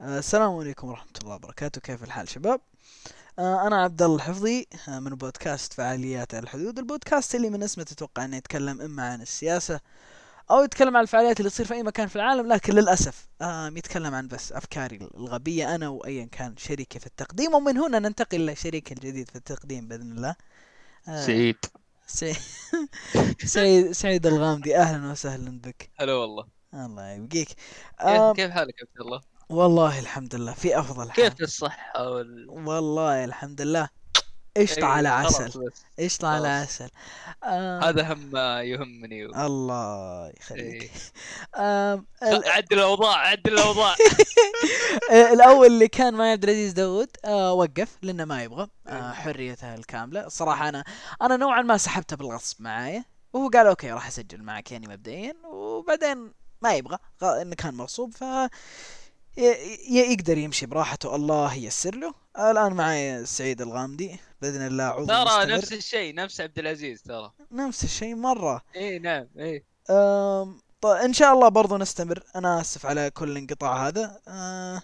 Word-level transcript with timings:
آه، 0.00 0.18
السلام 0.18 0.56
عليكم 0.56 0.88
ورحمة 0.88 1.12
الله 1.22 1.34
وبركاته. 1.34 1.80
كيف 1.80 2.02
الحال 2.04 2.28
شباب؟ 2.28 2.60
آه، 3.38 3.66
أنا 3.66 3.82
عبد 3.82 4.02
الله 4.02 4.16
الحفظي 4.16 4.66
آه، 4.88 4.98
من 4.98 5.10
بودكاست 5.14 5.72
فعاليات 5.72 6.34
على 6.34 6.42
الحدود 6.42 6.78
البودكاست 6.78 7.34
اللي 7.34 7.50
من 7.50 7.62
اسمه 7.62 7.84
تتوقع 7.84 8.24
أنه 8.24 8.36
يتكلم 8.36 8.80
إما 8.80 9.02
عن 9.12 9.22
السياسة 9.22 9.80
أو 10.50 10.62
يتكلم 10.62 10.96
عن 10.96 11.02
الفعاليات 11.02 11.40
اللي 11.40 11.50
تصير 11.50 11.66
في 11.66 11.74
أي 11.74 11.82
مكان 11.82 12.08
في 12.08 12.16
العالم 12.16 12.52
لكن 12.52 12.74
للأسف 12.74 13.28
يتكلم 13.76 14.14
عن 14.14 14.28
بس 14.28 14.52
أفكاري 14.52 14.96
الغبية 15.14 15.74
أنا 15.74 15.88
وأيا 15.88 16.24
كان 16.24 16.56
شريكي 16.56 16.98
في 16.98 17.06
التقديم 17.06 17.54
ومن 17.54 17.78
هنا 17.78 17.98
ننتقل 17.98 18.46
لشريك 18.46 18.92
الجديد 18.92 19.30
في 19.30 19.36
التقديم 19.36 19.88
بإذن 19.88 20.12
الله. 20.12 20.34
آه، 21.08 21.26
سعيد. 21.26 21.56
سعيد 23.44 23.92
سعيد 23.92 24.26
الغامدي 24.26 24.76
أهلا 24.76 25.10
وسهلا 25.10 25.60
بك. 25.60 25.90
هلا 25.96 26.14
والله. 26.14 26.46
الله 26.74 27.10
يبقيك. 27.10 27.48
كيف 28.36 28.50
حالك 28.50 28.74
يا 28.80 28.86
عبد 28.86 29.00
الله؟ 29.06 29.29
والله 29.50 29.98
الحمد 29.98 30.34
لله 30.34 30.52
في 30.52 30.78
أفضل 30.78 31.10
حال. 31.10 31.28
كيف 31.28 31.40
الصحة 31.40 32.08
وال 32.10 32.46
والله 32.50 33.24
الحمد 33.24 33.60
لله. 33.60 33.88
قشطة 34.56 34.86
على 34.86 35.08
إيه، 35.08 35.22
خلاص 35.22 35.40
عسل. 35.40 35.70
قشطة 35.98 36.28
على. 36.28 36.48
عسل. 36.48 36.88
آم، 37.44 37.84
هذا 37.84 38.12
هم 38.12 38.18
ما 38.32 38.62
يهمني. 38.62 39.26
و... 39.26 39.30
الله 39.46 40.28
يخليك. 40.40 40.82
إيه. 40.82 40.90
آم، 41.56 42.06
ال- 42.22 42.48
عدل 42.54 42.76
الأوضاع 42.78 43.16
عدل 43.16 43.52
الأوضاع. 43.52 43.94
الأول 45.32 45.66
اللي 45.66 45.88
كان 45.88 46.14
معي 46.14 46.32
عبد 46.32 46.44
العزيز 46.44 46.72
داوود 46.72 47.08
آه 47.24 47.52
وقف 47.52 47.96
لأنه 48.02 48.24
ما 48.24 48.42
يبغى 48.42 48.68
إيه. 48.88 48.92
آه 48.94 49.12
حريته 49.12 49.74
الكاملة. 49.74 50.26
الصراحه 50.26 50.68
أنا 50.68 50.84
أنا 51.22 51.36
نوعا 51.36 51.62
ما 51.62 51.76
سحبته 51.76 52.16
بالغصب 52.16 52.62
معايا. 52.62 53.04
وهو 53.32 53.48
قال 53.48 53.66
okay 53.66 53.90
راح 53.92 54.06
أسجل 54.06 54.42
معك 54.42 54.72
يعني 54.72 54.86
مبدئيا. 54.88 55.34
وبعدين 55.44 56.32
ما 56.62 56.74
يبغى 56.74 56.98
إنه 57.22 57.54
كان 57.54 57.74
مغصوب 57.74 58.12
ف 58.14 58.24
يقدر 59.90 60.38
يمشي 60.38 60.66
براحته. 60.66 61.16
الله 61.16 61.54
ييسر 61.54 61.94
له. 61.94 62.14
الآن 62.38 62.72
معي 62.72 63.26
سعيد 63.26 63.62
الغامدي. 63.62 64.18
بإذن 64.42 64.66
الله 64.66 64.84
عضو 64.84 65.06
ترى 65.06 65.24
مستمر. 65.24 65.46
نفس 65.46 65.72
الشيء 65.72 66.14
نفس 66.14 66.40
عبد 66.40 66.58
العزيز 66.58 67.02
ترى. 67.02 67.32
نفس 67.52 67.84
الشيء 67.84 68.14
مرة. 68.14 68.62
إي 68.76 68.98
نعم 68.98 69.26
إي. 69.38 69.64
أم، 69.90 70.60
طيب 70.80 70.96
إن 70.96 71.12
شاء 71.12 71.32
الله 71.32 71.48
برضو 71.48 71.76
نستمر. 71.76 72.22
أنا 72.36 72.60
آسف 72.60 72.86
على 72.86 73.10
كل 73.10 73.30
الانقطاع 73.30 73.88
هذا. 73.88 74.20
أه، 74.28 74.82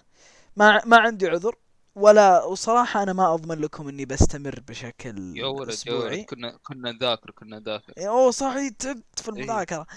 ما 0.55 0.81
ما 0.85 0.97
عندي 0.97 1.27
عذر 1.27 1.55
ولا 1.95 2.43
وصراحة 2.43 3.03
أنا 3.03 3.13
ما 3.13 3.33
أضمن 3.33 3.59
لكم 3.59 3.87
إني 3.87 4.05
بستمر 4.05 4.59
بشكل 4.67 5.37
يا 5.37 5.45
ولد 5.45 5.77
يا 5.87 5.93
ولد. 5.93 6.25
كنا 6.25 6.57
كنا 6.63 6.91
نذاكر 6.91 7.31
كنا 7.31 7.59
نذاكر. 7.59 7.93
أوه 7.97 8.31
صحيح 8.31 8.69
تعبت 8.79 9.19
في 9.19 9.31
إيه. 9.31 9.35
المذاكرة. 9.37 9.87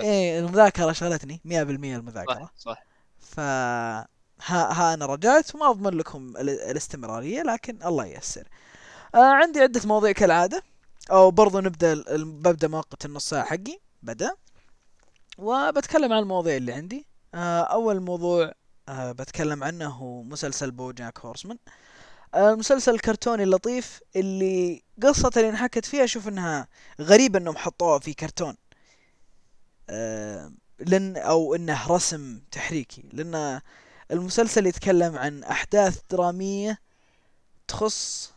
إيه 0.00 0.38
المذاكرة 0.38 0.92
شغلتني 0.92 1.40
100% 1.44 1.96
المذاكرة. 1.96 2.34
صح 2.34 2.52
صح. 2.56 2.91
ف 3.32 3.40
ها, 3.40 4.72
ها 4.72 4.94
أنا 4.94 5.06
رجعت 5.06 5.54
وما 5.54 5.70
أضمن 5.70 5.94
لكم 5.98 6.36
ال- 6.36 6.50
الاستمرارية 6.70 7.42
لكن 7.42 7.78
الله 7.86 8.06
ييسر. 8.06 8.48
آه 9.14 9.18
عندي 9.34 9.60
عدة 9.60 9.80
مواضيع 9.84 10.12
كالعادة. 10.12 10.62
أو 11.10 11.30
برضو 11.30 11.60
نبدأ 11.60 12.04
ببدأ 12.24 12.68
مؤقت 12.68 13.04
النص 13.04 13.28
ساعة 13.28 13.44
حقي. 13.44 13.78
بدأ. 14.02 14.36
وبتكلم 15.38 16.12
عن 16.12 16.22
المواضيع 16.22 16.56
اللي 16.56 16.72
عندي. 16.72 17.06
آه 17.34 17.60
أول 17.62 18.00
موضوع 18.00 18.52
آه 18.88 19.12
بتكلم 19.12 19.64
عنه 19.64 19.88
هو 19.88 20.22
مسلسل 20.22 20.70
بو 20.70 20.92
جاك 20.92 21.18
هورسمان. 21.18 21.58
آه 22.34 22.50
المسلسل 22.52 22.94
الكرتوني 22.94 23.42
اللطيف 23.42 24.00
اللي 24.16 24.82
قصة 25.02 25.30
اللي 25.36 25.48
انحكت 25.48 25.86
فيها 25.86 26.04
أشوف 26.04 26.28
إنها 26.28 26.68
غريب 27.00 27.36
إنهم 27.36 27.56
حطوها 27.56 27.98
في 27.98 28.14
كرتون. 28.14 28.56
آه 29.90 30.52
لأن 30.86 31.16
أو 31.16 31.54
إنه 31.54 31.86
رسم 31.86 32.40
تحريكي 32.50 33.04
لأن 33.12 33.60
المسلسل 34.10 34.66
يتكلم 34.66 35.18
عن 35.18 35.44
أحداث 35.44 36.00
درامية 36.10 36.78
تخص 37.68 38.32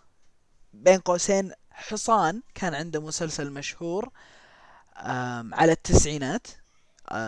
بين 0.73 0.99
قوسين. 0.99 1.51
حصان 1.71 2.41
كان 2.55 2.73
عنده 2.73 3.01
مسلسل 3.01 3.51
مشهور 3.51 4.09
على 5.53 5.71
التسعينات. 5.71 6.47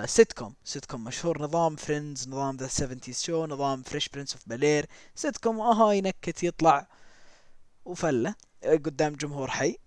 sitcom 0.05 0.53
sitcom 0.63 1.03
مشهور. 1.03 1.41
نظام 1.41 1.75
Friends 1.75 2.27
نظام 2.27 2.57
The 2.57 2.67
70 2.67 2.99
Show 3.11 3.45
نظام 3.45 3.83
Fresh 3.83 4.09
Prince 4.09 4.33
of 4.33 4.43
Bel-Air 4.47 4.85
سيت 5.15 5.37
كوم 5.37 5.59
أها 5.61 5.91
ينكت 5.93 6.43
يطلع 6.43 6.87
وفله 7.85 8.35
قدام 8.63 9.15
جمهور 9.15 9.51
حي. 9.51 9.77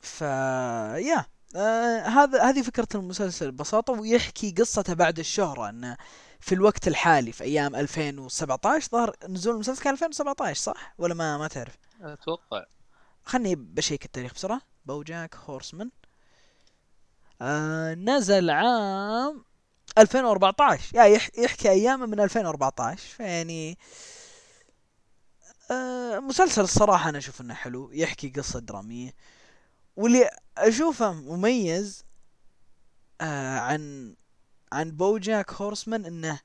ف 0.00 0.20
yeah 0.20 1.24
آه 1.56 1.98
هذا 2.00 2.42
هذه 2.42 2.62
فكرة 2.62 2.88
المسلسل 2.94 3.50
ببساطة 3.50 3.92
ويحكي 3.92 4.50
قصته 4.58 4.94
بعد 4.94 5.18
الشهرة 5.18 5.68
انه 5.68 5.96
في 6.40 6.54
الوقت 6.54 6.88
الحالي 6.88 7.32
في 7.32 7.44
أيام 7.44 7.76
2017 7.76 8.88
ظهر 8.92 9.16
نزول 9.28 9.54
المسلسل 9.54 9.82
كان 9.82 9.92
2017 9.92 10.60
صح؟ 10.62 10.94
ولا 10.98 11.14
ما 11.14 11.38
ما 11.38 11.48
تعرف؟ 11.48 11.78
أتوقع. 12.02 12.64
خلني 13.24 13.54
بشيك 13.54 14.04
التاريخ 14.04 14.34
بسرعة. 14.34 14.60
BoJack 14.86 15.36
Horseman. 15.36 15.90
آه 17.42 17.94
نزل 17.94 18.50
عام 18.50 19.44
2014 19.98 20.96
يا 20.96 21.04
يح 21.04 21.28
يحكي 21.38 21.70
أيامه 21.70 22.06
من 22.06 22.20
2014 22.20 23.02
فيعني 23.16 23.78
آه 25.70 26.18
مسلسل 26.18 26.62
الصراحة 26.62 27.08
أنا 27.08 27.18
أشوف 27.18 27.40
إنه 27.40 27.54
حلو. 27.54 27.90
يحكي 27.92 28.28
قصة 28.28 28.60
درامية. 28.60 29.14
واللي 29.98 30.30
أشوفه 30.58 31.12
مميز 31.12 32.04
آه 33.20 33.58
عن 33.58 34.14
عن 34.72 34.90
بوجاك 34.90 35.52
هورسمان 35.52 36.04
إنه 36.04 36.40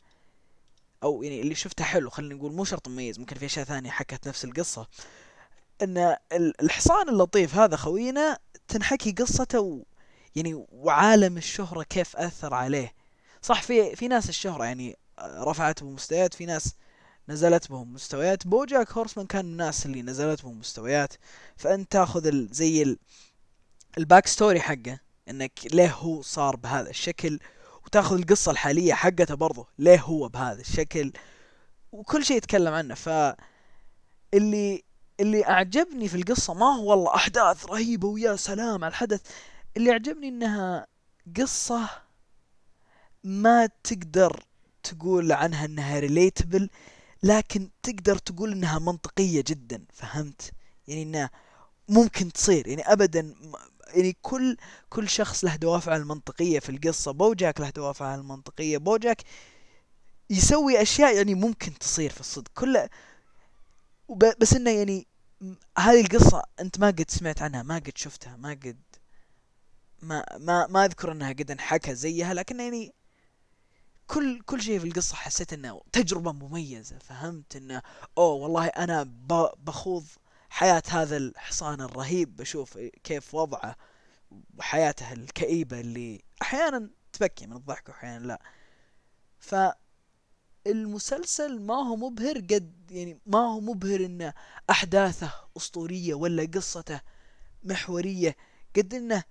أو 1.03 1.23
يعني 1.23 1.41
اللي 1.41 1.55
شفته 1.55 1.83
حلو 1.83 2.09
خلينا 2.09 2.35
نقول 2.35 2.53
مو 2.53 2.63
شرط 2.65 2.87
مميز 2.87 3.19
ممكن 3.19 3.35
في 3.35 3.45
أشياء 3.45 3.65
ثانية 3.65 3.89
حكت 3.89 4.27
نفس 4.27 4.45
القصة. 4.45 4.87
إن 5.81 5.97
ال- 6.31 6.61
الحصان 6.61 7.09
اللطيف 7.09 7.55
هذا 7.55 7.75
خوينا 7.75 8.39
تنحكي 8.67 9.11
قصته 9.11 9.59
و 9.59 9.83
يعني 10.35 10.65
وعالم 10.71 11.37
الشهرة 11.37 11.83
كيف 11.83 12.15
أثر 12.17 12.53
عليه. 12.53 12.93
صح 13.41 13.61
في 13.61 13.95
في 13.95 14.07
ناس 14.07 14.29
الشهرة 14.29 14.65
يعني 14.65 14.97
رفعت 15.21 15.83
بهم 15.83 15.93
مستويات 15.95 16.33
في 16.33 16.45
ناس 16.45 16.75
نزلت 17.29 17.69
بهم 17.69 17.93
مستويات 17.93 18.47
BoJack 18.47 18.91
Horseman 18.91 19.27
كان 19.27 19.45
من 19.45 19.51
الناس 19.51 19.85
اللي 19.85 20.01
نزلت 20.01 20.43
بهم 20.43 20.59
مستويات. 20.59 21.13
فأنت 21.57 21.91
تاخذ 21.91 22.47
زي 22.53 22.97
ال 23.97 24.27
backstory 24.27 24.61
حقه 24.61 24.99
إنك 25.29 25.59
ليه 25.73 25.91
هو 25.91 26.21
صار 26.21 26.55
بهذا 26.55 26.89
الشكل 26.89 27.39
وتاخذ 27.85 28.17
القصة 28.17 28.51
الحالية 28.51 28.93
حقته 28.93 29.35
برضه 29.35 29.67
ليه 29.79 29.99
هو 30.01 30.27
بهذا 30.29 30.61
الشكل 30.61 31.13
وكل 31.91 32.25
شيء 32.25 32.37
يتكلم 32.37 32.73
عنه. 32.73 32.95
ف 32.95 33.09
اللي 34.33 34.83
اللي 35.19 35.45
أعجبني 35.47 36.07
في 36.07 36.17
القصة 36.17 36.53
ما 36.53 36.65
هو 36.65 36.89
والله 36.89 37.15
أحداث 37.15 37.65
رهيبة 37.65 38.07
ويا 38.07 38.35
سلام 38.35 38.83
على 38.83 38.91
الحدث 38.91 39.21
اللي 39.77 39.91
أعجبني 39.91 40.27
إنها 40.27 40.87
قصة 41.37 41.89
ما 43.23 43.69
تقدر 43.83 44.43
تقول 44.83 45.31
عنها 45.31 45.65
إنها 45.65 45.99
relatable 45.99 46.69
لكن 47.23 47.69
تقدر 47.83 48.17
تقول 48.17 48.51
إنها 48.51 48.79
منطقية 48.79 49.43
جدا 49.47 49.85
فهمت؟ 49.93 50.51
يعني 50.87 51.03
إنها 51.03 51.29
ممكن 51.89 52.31
تصير 52.31 52.67
يعني 52.67 52.81
ابدا 52.93 53.35
يعني 53.87 54.17
كل 54.21 54.57
كل 54.89 55.09
شخص 55.09 55.43
له 55.45 55.55
دوافعه 55.55 55.95
المنطقية 55.97 56.59
في 56.59 56.69
القصة. 56.69 57.11
BoJack 57.11 57.61
له 57.61 57.69
دوافعه 57.69 58.15
المنطقية. 58.15 58.77
BoJack 58.77 59.21
يسوي 60.29 60.81
أشياء 60.81 61.15
يعني 61.17 61.35
ممكن 61.35 61.77
تصير 61.79 62.09
في 62.11 62.19
الصدق. 62.19 62.51
كل 62.55 62.87
وب- 64.07 64.33
بس 64.39 64.53
إنه 64.53 64.71
يعني 64.71 65.07
هذه 65.77 66.01
القصة 66.01 66.43
أنت 66.59 66.79
ما 66.79 66.87
قد 66.87 67.05
سمعت 67.09 67.41
عنها 67.41 67.63
ما 67.63 67.75
قد 67.75 67.91
شفتها 67.97 68.35
ما 68.35 68.49
قد 68.49 68.77
ما 70.01 70.25
ما 70.39 70.67
ما 70.67 70.85
أذكر 70.85 71.11
إنها 71.11 71.29
قد 71.29 71.51
انحكى 71.51 71.95
زيها. 71.95 72.33
لكن 72.33 72.59
يعني 72.59 72.93
كل 74.07 74.41
كل 74.41 74.61
شيء 74.61 74.79
في 74.79 74.87
القصة 74.87 75.15
حسيت 75.15 75.53
إنه 75.53 75.81
تجربة 75.91 76.31
مميزة. 76.31 76.97
فهمت 76.99 77.55
إنه 77.55 77.81
أوه 78.17 78.33
والله 78.33 78.65
أنا 78.67 79.03
بخوض 79.63 80.05
حياة 80.53 80.83
هذا 80.89 81.17
الحصان 81.17 81.81
الرهيب 81.81 82.35
بشوف 82.35 82.77
كيف 82.77 83.33
وضعه 83.35 83.75
وحياته 84.57 85.13
الكئيبة 85.13 85.79
اللي 85.79 86.21
أحيانا 86.41 86.89
تبكي 87.13 87.47
من 87.47 87.55
الضحك 87.55 87.89
وأحيانا 87.89 88.25
لا 88.25 88.41
فالمسلسل 90.65 91.61
ما 91.61 91.73
هو 91.73 91.95
مبهر 91.95 92.37
قد 92.37 92.91
يعني 92.91 93.19
ما 93.25 93.39
هو 93.39 93.59
مبهر 93.59 94.05
انه 94.05 94.33
أحداثه 94.69 95.33
أسطورية 95.57 96.13
ولا 96.13 96.45
قصته 96.53 97.01
محورية 97.63 98.35
قد 98.75 98.93
انه 98.93 99.23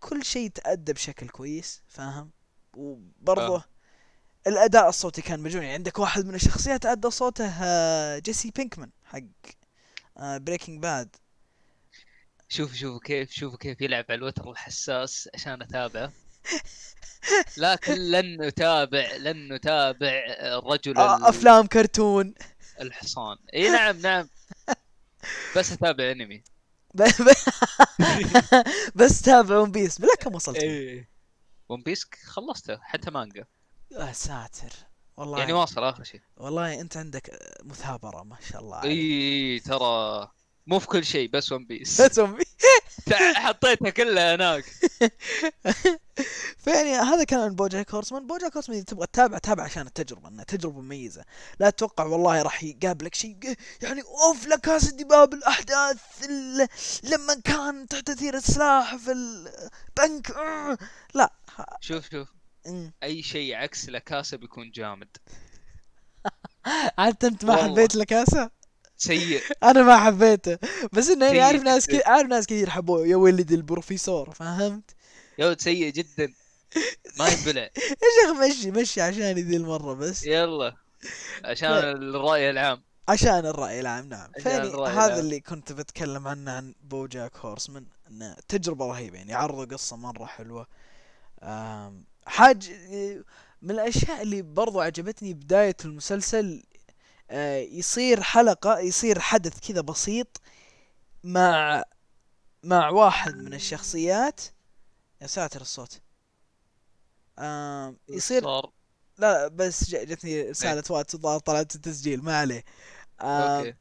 كل 0.00 0.24
شيء 0.24 0.50
تأدى 0.50 0.92
بشكل 0.92 1.28
كويس 1.28 1.82
فاهم 1.88 2.30
وبرضه 2.76 3.56
آه. 3.56 3.64
الأداء 4.46 4.88
الصوتي 4.88 5.22
كان 5.22 5.40
مجنون 5.40 5.62
يعني 5.62 5.74
عندك 5.74 5.98
واحد 5.98 6.26
من 6.26 6.34
الشخصيات 6.34 6.86
أدى 6.86 7.10
صوته 7.10 7.48
آه، 7.62 8.18
Jesse 8.18 8.50
Pinkman 8.50 8.90
حق 9.04 9.59
Breaking 10.20 10.82
Bad 10.82 11.16
شوف 12.48 12.74
شوف 12.74 13.02
كيف 13.02 13.30
شوف 13.32 13.56
كيف 13.56 13.80
يلعب 13.80 14.04
على 14.08 14.18
الوتر 14.18 14.50
الحساس 14.50 15.28
عشان 15.34 15.62
أتابعه. 15.62 16.12
لكن 17.56 17.94
لن 17.94 18.42
نتابع 18.42 19.16
لن 19.16 19.52
نتابع 19.52 20.22
الرجل 20.40 20.96
آه، 20.96 21.28
أفلام 21.28 21.66
كرتون. 21.66 22.34
الحصان. 22.80 23.36
إي 23.54 23.70
نعم 23.70 23.96
نعم. 23.96 24.28
بس 25.56 25.72
أتابع 25.72 26.10
أنمي. 26.10 26.42
بس 28.94 29.22
تابع 29.24 29.58
One 29.58 29.72
Piece 29.72 29.98
بلا 29.98 30.14
كم 30.20 30.34
وصلت؟ 30.34 30.58
One 31.68 31.82
Piece 31.82 32.06
خلصته 32.24 32.78
حتى 32.82 33.10
مانجا. 33.10 33.44
يا 33.90 34.12
ساتر. 34.12 34.89
والله 35.20 35.38
يعني 35.38 35.52
واصل 35.52 35.84
آخر 35.84 36.04
شيء. 36.04 36.20
والله 36.36 36.80
أنت 36.80 36.96
عندك 36.96 37.38
مثابرة 37.64 38.22
ما 38.22 38.36
شاء 38.50 38.60
الله 38.60 38.76
عليك. 38.76 38.90
اي 38.90 39.60
ترى 39.60 40.28
مو 40.66 40.78
في 40.78 40.86
كل 40.86 41.04
شيء 41.04 41.30
بس 41.30 41.52
One 41.52 41.66
Piece 41.66 42.00
بس 42.00 42.18
One 42.18 42.34
Piece 42.34 42.46
حطيتها 43.36 43.90
كلها 43.90 44.34
هناك. 44.34 44.64
فيعني 46.64 46.94
هذا 46.96 47.24
كان 47.24 47.40
عن 47.40 47.54
بوجاك 47.54 47.94
هورسمان 47.94 48.26
بوجاك 48.26 48.54
هورسمان 48.54 48.76
اذا 48.76 48.84
تبغى 48.84 49.06
تتابع 49.06 49.38
تابع 49.38 49.62
عشان 49.64 49.86
التجربة 49.86 50.28
إنها 50.28 50.44
تجربة 50.44 50.80
مميزة. 50.80 51.24
لا 51.60 51.70
تتوقع 51.70 52.04
والله 52.04 52.42
راح 52.42 52.62
يقابلك 52.64 53.14
شيء. 53.14 53.56
يعني 53.82 54.02
أوف 54.02 54.46
لا 54.46 54.56
كاس 54.56 54.92
دباب 54.92 55.34
الأحداث 55.34 55.98
ال- 56.24 56.68
لما 57.04 57.34
كان 57.44 57.86
تحت 57.88 58.06
تأثير 58.06 58.34
السلاح 58.36 58.96
في 58.96 59.12
البنك 59.12 60.30
لا 61.14 61.32
شوف 61.80 62.10
شوف. 62.10 62.28
أي 63.02 63.22
شيء 63.22 63.54
عكس 63.54 63.88
لاكاسا 63.88 64.36
بيكون 64.36 64.70
جامد. 64.70 65.08
عاد 66.98 67.24
أنت 67.24 67.44
ما. 67.44 67.56
حبيت 67.56 67.94
لكاسا؟ 67.96 68.50
سيء. 68.96 69.42
أنا 69.70 69.82
ما 69.82 69.96
حبيته. 69.96 70.58
بس 70.92 71.08
إنه 71.08 71.26
يعني 71.26 71.40
عارف 71.40 71.62
ناس. 71.62 71.86
كثير 71.86 72.02
عارف 72.06 72.28
ناس 72.28 72.46
كثير 72.46 72.70
حبوه. 72.70 73.06
يا 73.06 73.16
ولد 73.16 73.52
البروفيسور 73.52 74.30
فهمت؟ 74.30 74.90
يا 75.38 75.46
ولد 75.46 75.60
سيء 75.60 75.92
جدا. 75.92 76.32
ما 77.18 77.28
ينبلع. 77.28 77.62
يا 78.02 78.08
شيخ 78.22 78.36
مشي 78.40 78.70
مشي 78.70 79.00
عشان 79.00 79.32
ذي 79.32 79.56
المرة 79.56 79.94
بس. 79.94 80.24
يلا. 80.26 80.76
عشان 81.44 81.70
لا. 81.70 81.90
الرأي 81.92 82.50
العام. 82.50 82.82
عشان 83.08 83.46
الرأي 83.46 83.80
العام 83.80 84.08
نعم. 84.08 84.32
فيعني 84.32 84.68
هذا 84.68 84.74
العام. 84.74 85.18
اللي 85.18 85.40
كنت 85.40 85.72
بتكلم 85.72 86.28
عنه 86.28 86.50
عن 86.52 86.74
بوجاك 86.82 87.36
هورسمان. 87.36 87.86
إنه 88.10 88.36
تجربة 88.48 88.86
رهيبة 88.86 89.18
يعني. 89.18 89.34
عرضوا 89.34 89.64
قصة 89.64 89.96
مرة 89.96 90.24
حلوة. 90.24 90.66
آم، 91.42 92.04
حاج 92.26 92.70
من 93.62 93.70
الأشياء 93.70 94.22
اللي 94.22 94.42
برضو 94.42 94.80
عجبتني 94.80 95.34
بداية 95.34 95.76
المسلسل 95.84 96.62
آه، 97.30 97.58
يصير 97.58 98.22
حلقة 98.22 98.78
يصير 98.78 99.20
حدث 99.20 99.68
كذا 99.68 99.80
بسيط 99.80 100.40
مع 101.24 101.84
مع 102.62 102.88
واحد 102.90 103.36
من 103.36 103.54
الشخصيات. 103.54 104.40
يا 105.22 105.26
ساتر 105.26 105.60
الصوت. 105.60 106.00
يصير 108.08 108.42
صار. 108.42 108.70
لا 109.18 109.48
بس 109.48 109.90
جتني 109.90 110.42
رسالة 110.42 110.82
واتس 110.90 111.14
الظاهر 111.14 111.38
طلعت 111.40 111.74
التسجيل 111.74 112.24
ما 112.24 112.38
عليه. 112.38 112.64
okay. 113.20 113.74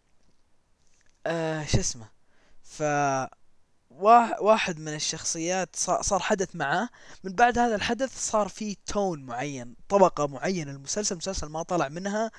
آه 1.25 1.65
شو 1.65 1.79
اسمه؟ 1.79 2.09
ف 2.63 2.83
واحد 3.99 4.79
من 4.79 4.93
الشخصيات 4.95 5.75
صار, 5.75 6.19
حدث 6.19 6.55
معاه. 6.55 6.89
من 7.23 7.33
بعد 7.33 7.57
هذا 7.57 7.75
الحدث 7.75 8.29
صار 8.29 8.47
في 8.47 8.75
tone 8.85 9.23
معين 9.25 9.75
طبقة 9.89 10.27
معينة 10.27 10.71
المسلسل 10.71 11.13
المسلسل 11.15 11.47
ما 11.47 11.63
طلع 11.63 11.89
منها. 11.89 12.31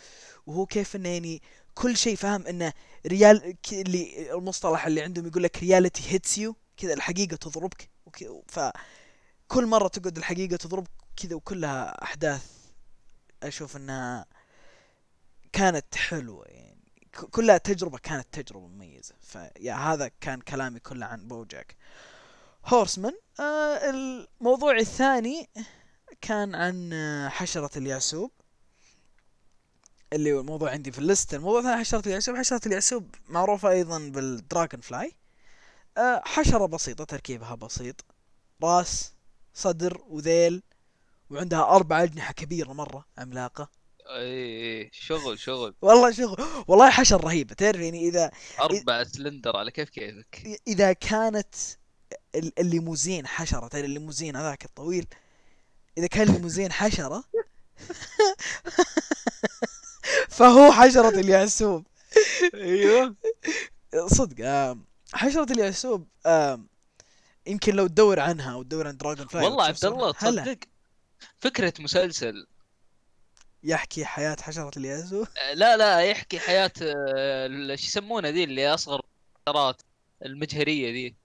وهو 0.46 0.66
كيف 0.66 0.96
إنه 0.96 1.08
يعني 1.08 1.42
كل 1.74 1.96
شيء 1.96 2.16
فاهم 2.16 2.46
إنه 2.46 2.72
real 3.06 3.56
اللي 3.72 4.32
المصطلح 4.32 4.86
اللي 4.86 5.02
عندهم 5.02 5.26
يقول 5.26 5.42
لك 5.42 5.58
reality 5.58 6.02
hits 6.12 6.38
you 6.38 6.56
كذا 6.76 6.92
الحقيقة 6.94 7.36
تضربك. 7.36 7.90
وك- 8.06 8.44
فكل 8.48 9.66
مرة 9.66 9.88
تقعد 9.88 10.16
الحقيقة 10.16 10.56
تضربك 10.56 10.90
كذا 11.16 11.34
وكلها 11.34 12.02
أحداث 12.02 12.46
أشوف 13.42 13.76
إنها 13.76 14.26
كانت 15.52 15.94
حلوة 15.94 16.44
يعني. 16.46 16.80
كلها 17.30 17.58
تجربة 17.58 17.98
كانت 17.98 18.26
تجربة 18.32 18.66
مميزة. 18.68 19.14
ف 19.30 19.39
yeah 19.39 19.74
هذا 19.74 20.10
كان 20.20 20.40
كلامي 20.40 20.80
كله 20.80 21.06
عن 21.06 21.28
BoJack. 21.28 21.76
Horseman 22.66 23.14
آه 23.40 23.90
الموضوع 23.90 24.78
الثاني 24.78 25.48
كان 26.20 26.54
عن 26.54 26.92
آه، 26.92 27.28
حشرة 27.28 27.78
اليعسوب 27.78 28.30
اللي 30.12 30.32
هو 30.32 30.40
الموضوع 30.40 30.70
عندي 30.70 30.92
في 30.92 30.98
ال 30.98 31.04
list. 31.04 31.34
الموضوع 31.34 31.60
الثاني 31.60 31.80
حشرة 31.80 32.08
اليعسوب 32.08 32.36
حشرة 32.36 32.60
اليعسوب 32.68 33.14
معروفة 33.28 33.70
أيضا 33.70 33.98
بال 33.98 34.80
dragonfly 34.80 35.12
آه 35.98 36.22
حشرة 36.24 36.66
بسيطة 36.66 37.04
تركيبها 37.04 37.54
بسيط. 37.54 38.04
راس 38.64 39.12
صدر 39.54 40.02
وذيل 40.08 40.62
وعندها 41.30 41.62
أربع 41.62 42.02
أجنحة 42.02 42.32
كبيرة 42.32 42.72
مرة 42.72 43.04
عملاقة. 43.18 43.68
اي 44.10 44.80
اي 44.82 44.90
شغل 44.92 45.38
شغل. 45.38 45.74
والله 45.82 46.12
شغل. 46.12 46.36
والله 46.68 46.90
حشرة 46.90 47.24
رهيبة. 47.24 47.54
تعرف 47.54 47.80
يعني 47.80 48.08
إذا 48.08 48.30
أربع 48.60 49.04
سلندر 49.04 49.56
على 49.56 49.70
كيف 49.70 49.88
كيفك. 49.90 50.60
إذا 50.68 50.92
كانت 50.92 51.54
ال- 52.34 52.58
الليموزين 52.58 53.26
حشرة. 53.26 53.68
تعرف 53.68 53.84
الليموزين 53.84 54.36
هذاك 54.36 54.64
الطويل؟ 54.64 55.06
إذا 55.98 56.06
كان 56.06 56.28
الليموزين 56.28 56.72
حشرة 56.72 57.24
فهو 60.28 60.72
حشرة 60.72 61.20
اليعسوب 61.20 61.86
أيوه. 62.54 63.16
صدق 64.06 64.76
حشرة 65.12 65.52
اليعسوب 65.52 66.08
آم، 66.26 66.68
يمكن 67.46 67.74
لو 67.74 67.86
تدور 67.86 68.20
عنها 68.20 68.52
أو 68.52 68.62
تدور 68.62 68.88
عن 68.88 68.96
dragonfly 68.96 69.44
والله 69.44 69.64
عبد 69.64 69.84
الله 69.84 70.12
تصدق؟ 70.12 70.58
فكرة 71.38 71.72
مسلسل 71.80 72.46
يحكي 73.62 74.04
حياة 74.04 74.36
حشرة 74.40 74.70
اليعسوب 74.76 75.26
آه، 75.50 75.54
لا 75.54 75.76
لا 75.76 76.00
يحكي 76.00 76.38
حياة 76.38 76.72
آه، 76.82 77.48
شو 77.76 77.86
يسمونها 77.86 78.30
ذي 78.30 78.44
اللي 78.44 78.74
أصغر 78.74 79.00
الحشرات 79.48 79.82
المجهرية 80.24 80.92
ذي. 80.92 81.16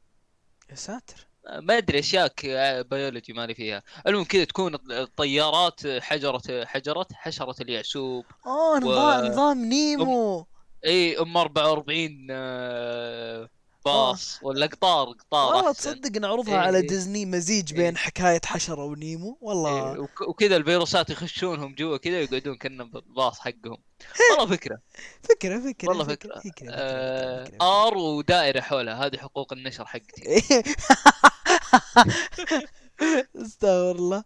يا 0.69 0.75
ساتر. 0.75 1.27
آه، 1.47 1.59
ما 1.59 1.77
أدري 1.77 1.99
اشياء 1.99 2.27
ك- 2.27 2.45
آه، 2.45 2.81
بيولوجي 2.81 3.33
مالي 3.33 3.55
فيها. 3.55 3.83
المهم 4.07 4.23
كذا 4.23 4.43
تكون 4.43 4.75
الطيارات 4.91 5.87
حجرة 5.87 6.65
حجرة 6.65 7.07
حشرة 7.13 7.55
اليعسوب 7.61 8.25
آه 8.45 8.79
نظام 8.79 9.25
نظام 9.25 9.65
نيمو. 9.65 10.47
اي 10.85 11.17
أم 11.19 11.37
44 11.37 12.27
آه، 12.31 13.49
باص 13.85 14.39
ولا 14.41 14.65
قطار 14.65 15.07
قطار 15.11 15.55
والله 15.55 15.71
تصدق 15.71 16.17
نعرضها 16.21 16.53
إيه، 16.53 16.59
على 16.59 16.77
إيه. 16.77 16.87
ديزني 16.87 17.25
مزيج 17.25 17.73
إيه. 17.73 17.77
بين 17.79 17.97
حكاية 17.97 18.41
حشرة 18.45 18.83
ونيمو 18.85 19.37
والله 19.41 19.93
إيه، 19.93 19.99
وك- 19.99 20.21
وكذا 20.21 20.55
الفيروسات 20.57 21.09
يخشونهم 21.09 21.75
جوا 21.75 21.97
كذا 21.97 22.17
ويقعدون 22.17 22.55
كأنه 22.55 22.83
بالباص 22.83 23.39
حقهم 23.39 23.77
والله 24.31 24.55
فكرة 24.55 24.79
فكرة 25.23 25.59
فكرة 25.59 25.89
والله 25.89 26.03
فكرة 26.03 26.39
فكرة. 26.39 26.51
فكرة, 26.51 26.69
آه، 26.71 27.43
فكرة. 27.45 27.57
آر 27.61 27.97
ودائرة 27.97 28.61
حولها 28.61 29.05
هذه 29.05 29.17
حقوق 29.17 29.53
النشر 29.53 29.85
حقتي 29.85 30.21
إيه. 30.25 30.63
استغفر 33.35 33.91
الله 33.91 34.23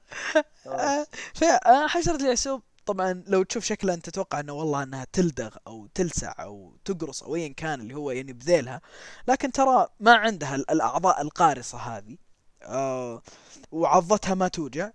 آه، 0.68 1.08
فحشرة 1.34 2.16
اليعسوب 2.16 2.62
طبعا 2.90 3.24
لو 3.28 3.44
تشوف 3.44 3.64
شكلها 3.66 3.96
أنت 3.96 4.10
تتوقع 4.10 4.40
إنه 4.40 4.54
والله 4.54 4.84
إنها 4.84 5.08
تلدغ 5.14 5.56
أو 5.68 5.88
تلسع 5.94 6.36
أو 6.40 6.78
تقرص 6.86 7.24
أو 7.24 7.36
ايا 7.36 7.54
كان 7.54 7.82
اللي 7.82 7.94
هو 7.94 8.12
يعني 8.12 8.34
بذيلها. 8.34 8.82
لكن 9.28 9.52
ترى 9.52 9.88
ما 10.00 10.14
عندها 10.16 10.56
ال- 10.56 10.72
الأعضاء 10.72 11.22
القارصة 11.22 11.78
هذه. 11.78 12.18
آه 12.64 13.22
وعضتها 13.72 14.36
ما 14.36 14.48
توجع. 14.48 14.92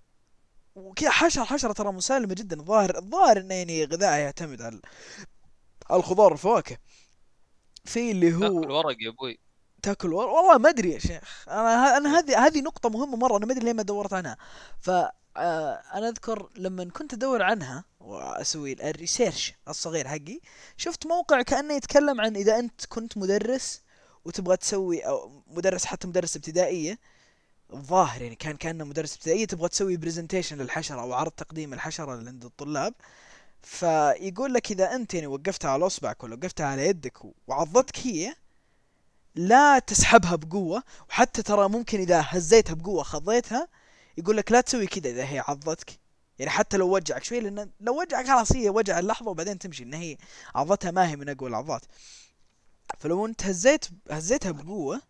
وكذا 0.74 1.10
حشرة 1.10 1.44
حشرة 1.44 1.72
ترى 1.72 1.92
مسالمة 1.92 2.34
جدا. 2.34 2.60
الظاهر 2.60 2.98
الظاهر 2.98 3.40
إنه 3.40 3.54
يعني 3.54 3.84
غذائها 3.84 4.18
يعتمد 4.18 4.62
على 4.62 4.80
الخضار 5.92 6.30
والفواكه. 6.30 6.76
في 7.84 8.10
اللي 8.10 8.34
هو 8.34 8.40
تاكل 8.40 8.70
ورق 8.70 8.96
يا 9.00 9.10
أبوي. 9.10 9.38
تاكل 9.82 10.12
ور... 10.12 10.26
والله 10.26 10.58
ما 10.58 10.68
أدري 10.68 10.90
يا 10.90 10.98
شيخ. 10.98 11.44
أنا 11.48 11.96
أنا 11.96 12.18
هذه 12.18 12.46
هذه 12.46 12.60
نقطة 12.60 12.88
مهمة 12.88 13.16
مرة. 13.16 13.36
أنا 13.36 13.46
ما 13.46 13.52
أدري 13.52 13.64
ليه 13.64 13.72
ما 13.72 13.82
دورت 13.82 14.12
عنها. 14.12 14.36
ف 14.80 14.90
آه، 15.36 15.82
أنا 15.94 16.08
أذكر 16.08 16.48
لما 16.56 16.84
كنت 16.84 17.14
أدور 17.14 17.42
عنها 17.42 17.84
وأسوي 18.00 18.90
الريسيرش 18.90 19.52
الصغير 19.68 20.08
حقي 20.08 20.40
شفت 20.76 21.06
موقع 21.06 21.42
كأنه 21.42 21.74
يتكلم 21.74 22.20
عن 22.20 22.36
إذا 22.36 22.58
أنت 22.58 22.86
كنت 22.86 23.18
مدرس 23.18 23.82
وتبغى 24.24 24.56
تسوي 24.56 25.00
أو 25.00 25.42
مدرس 25.46 25.84
حتى 25.84 26.08
مدرس 26.08 26.36
ابتدائية 26.36 26.98
الظاهر 27.72 28.22
يعني 28.22 28.34
كان 28.34 28.56
كأنه 28.56 28.84
مدرس 28.84 29.14
ابتدائية 29.14 29.46
تبغى 29.46 29.68
تسوي 29.68 29.96
برزنتيشن 29.96 30.58
للحشرة 30.58 31.00
أو 31.00 31.12
عرض 31.12 31.30
تقديم 31.30 31.72
الحشرة 31.74 32.12
عند 32.12 32.44
الطلاب. 32.44 32.94
فيقول 33.62 34.54
لك 34.54 34.70
إذا 34.70 34.94
أنت 34.94 35.14
يعني 35.14 35.26
وقفتها 35.26 35.70
على 35.70 35.86
أصبعك 35.86 36.24
ولا 36.24 36.34
وقفتها 36.34 36.66
على 36.66 36.86
يدك 36.86 37.18
وعضتك 37.48 37.98
هي 38.06 38.34
لا 39.34 39.78
تسحبها 39.78 40.36
بقوة 40.36 40.82
وحتى 41.08 41.42
ترى 41.42 41.68
ممكن 41.68 42.00
إذا 42.00 42.24
هزيتها 42.28 42.74
بقوة 42.74 43.02
خضيتها 43.02 43.68
يقول 44.18 44.36
لك 44.36 44.52
لا 44.52 44.60
تسوي 44.60 44.86
كذا 44.86 45.10
إذا 45.10 45.24
هي 45.24 45.44
عضتك. 45.48 45.98
يعني 46.38 46.50
حتى 46.50 46.76
لو 46.76 46.94
وجعك 46.94 47.24
شوي 47.24 47.40
لأن 47.40 47.70
لو 47.80 48.00
وجعك 48.00 48.26
خلاص 48.26 48.52
هي 48.52 48.68
وجع 48.70 48.98
اللحظة 48.98 49.30
وبعدين 49.30 49.58
تمشي 49.58 49.82
إن 49.82 49.94
هي 49.94 50.16
عضتها 50.54 50.90
ما 50.90 51.08
هي 51.08 51.16
من 51.16 51.28
أقوى 51.28 51.48
العضات. 51.48 51.82
فلو 52.98 53.26
أنت 53.26 53.46
هزيت 53.46 53.84
هزيتها 54.10 54.50
بقوة 54.52 55.02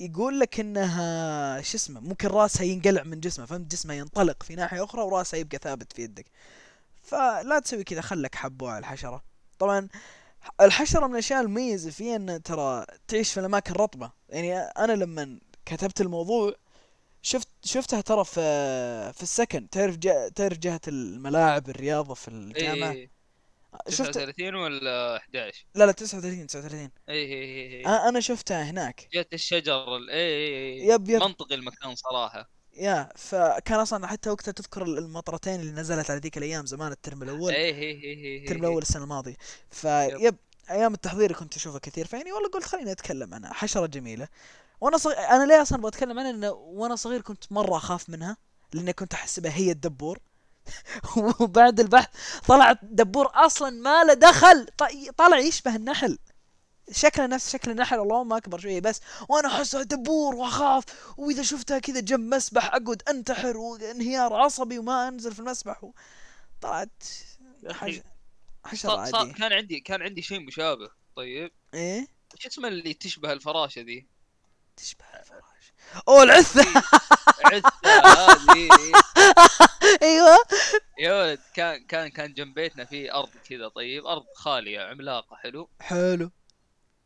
يقول 0.00 0.40
لك 0.40 0.60
إنها 0.60 1.62
شو 1.62 1.76
اسمه 1.76 2.00
ممكن 2.00 2.28
راسها 2.28 2.64
ينقلع 2.64 3.02
من 3.02 3.20
جسمها 3.20 3.46
فهمت؟ 3.46 3.72
جسمها 3.72 3.96
ينطلق 3.96 4.42
في 4.42 4.54
ناحية 4.54 4.84
أخرى 4.84 5.02
وراسها 5.02 5.38
يبقى 5.40 5.58
ثابت 5.62 5.92
في 5.92 6.02
يدك. 6.02 6.26
فلا 7.02 7.58
تسوي 7.58 7.84
كذا 7.84 8.00
خلك 8.00 8.34
حبوه 8.34 8.70
على 8.70 8.78
الحشرة. 8.78 9.22
طبعا 9.58 9.88
الحشرة 10.60 11.06
من 11.06 11.12
الأشياء 11.12 11.40
المميزة 11.40 11.90
فيها 11.90 12.16
إن 12.16 12.42
ترى 12.42 12.86
تعيش 13.08 13.32
في 13.32 13.40
الأماكن 13.40 13.72
رطبة. 13.72 14.10
يعني 14.28 14.54
أنا 14.58 14.92
لما 14.92 15.38
كتبت 15.66 16.00
الموضوع 16.00 16.54
شفت 17.22 17.48
شفتها 17.64 18.00
ترى 18.00 18.24
في 18.24 18.32
في 19.12 19.22
السكن. 19.22 19.68
تعرف 19.70 19.96
جه 19.96 20.28
تعرف 20.28 20.58
جهة 20.58 20.80
الملاعب 20.88 21.68
الرياضة 21.68 22.14
في 22.14 22.28
الجامعة؟ 22.28 22.90
اي 22.90 23.10
شفت؟ 23.88 24.10
39 24.10 24.54
ولا 24.54 25.16
11 25.16 25.66
لا 25.74 25.84
لا 25.86 25.92
39 25.92 26.46
39 26.46 26.90
اي 27.08 27.14
اي 27.14 27.76
اي 27.78 27.86
أنا 27.86 28.20
شفتها 28.20 28.62
هناك. 28.70 29.08
جهة 29.12 29.26
الشجر 29.32 29.96
ال- 29.96 30.10
اي 30.10 30.16
اي 30.18 30.82
اي 30.82 30.86
yep 30.88 31.08
yep. 31.08 31.22
منطقي 31.22 31.54
المكان 31.54 31.94
صراحة. 31.94 32.50
يا 32.76 33.08
فكان 33.16 33.78
أصلا 33.80 34.06
حتى 34.06 34.30
وقتها 34.30 34.52
تذكر 34.52 34.82
المطرتين 34.82 35.60
اللي 35.60 35.72
نزلت 35.72 36.10
على 36.10 36.20
ذيك 36.20 36.38
الأيام 36.38 36.66
زمان 36.66 36.92
الترم 36.92 37.22
الأول. 37.22 37.52
اي 37.52 37.64
اي 37.64 37.90
اي 37.90 38.24
اي 38.24 38.36
الترم 38.38 38.60
الأول 38.60 38.82
السنة 38.82 39.02
الماضية. 39.04 39.36
ف 39.70 39.87
yep 39.87 40.36
أيام 40.70 40.94
التحضير 40.94 41.32
كنت 41.32 41.56
أشوفها 41.56 41.78
كثير. 41.78 42.06
فيعني 42.06 42.32
والله 42.32 42.48
قلت 42.48 42.64
خليني 42.64 42.92
أتكلم 42.92 43.34
عنها. 43.34 43.52
حشرة 43.52 43.86
جميلة. 43.86 44.28
وأنا 44.80 44.96
صغير 44.96 45.18
أنا 45.18 45.44
ليه 45.44 45.62
أصلا 45.62 45.82
بتكلم 45.82 46.18
عنها؟ 46.18 46.30
انه 46.30 46.50
وأنا 46.50 46.96
صغير 46.96 47.20
كنت 47.20 47.52
مرة 47.52 47.76
أخاف 47.76 48.10
منها 48.10 48.36
لأني 48.72 48.92
كنت 48.92 49.14
احسبها 49.14 49.52
هي 49.52 49.70
الدبور. 49.70 50.18
وبعد 51.40 51.80
البحث 51.80 52.08
طلعت 52.48 52.78
دبور 52.82 53.30
أصلا 53.34 53.70
ما 53.70 54.04
له 54.04 54.14
دخل. 54.14 54.66
طلع 55.16 55.38
يشبه 55.38 55.76
النحل. 55.76 56.18
شكله 56.90 57.26
نفس 57.26 57.52
شكل 57.52 57.70
النحل 57.70 58.00
اللهم 58.00 58.32
أكبر 58.32 58.58
شوية 58.58 58.80
بس. 58.80 59.00
وأنا 59.28 59.48
أحسها 59.48 59.82
دبور 59.82 60.34
وأخاف. 60.34 60.84
وإذا 61.16 61.42
شفتها 61.42 61.78
كذا 61.78 62.00
جنب 62.00 62.34
مسبح 62.34 62.66
أقعد 62.66 63.02
أنتحر 63.08 63.56
وانهيار 63.56 64.34
عصبي 64.34 64.78
وما 64.78 65.08
أنزل 65.08 65.32
في 65.32 65.40
المسبح. 65.40 65.84
و... 65.84 65.92
طلعت 66.60 67.02
حش... 67.70 68.00
حشرة 68.64 68.98
عادية. 69.00 69.32
كان 69.32 69.52
عندي 69.52 69.80
كان 69.80 70.02
عندي 70.02 70.22
شيء 70.22 70.40
مشابه. 70.40 70.90
طيب. 71.16 71.50
إيه؟ 71.74 72.06
شو 72.38 72.48
اسمه 72.48 72.68
اللي 72.68 72.94
تشبه 72.94 73.32
الفراشة 73.32 73.80
ذي؟ 73.80 74.06
تشبه 74.76 75.04
الفراش. 75.20 75.72
أوه 76.08 76.22
العثة. 76.22 76.82
عثة 77.44 77.70
هذه. 77.84 78.68
أيوه. 80.02 80.38
يا 80.98 81.22
ولد 81.22 81.40
كان 81.54 81.84
كان 81.86 82.08
كان 82.08 82.34
جنب 82.34 82.54
بيتنا 82.54 82.84
في 82.84 83.12
أرض 83.12 83.30
كذا 83.48 83.68
طيب 83.68 84.06
أرض 84.06 84.24
خالية 84.34 84.80
عملاقة 84.80 85.36
حلو. 85.36 85.68
حلو. 85.80 86.30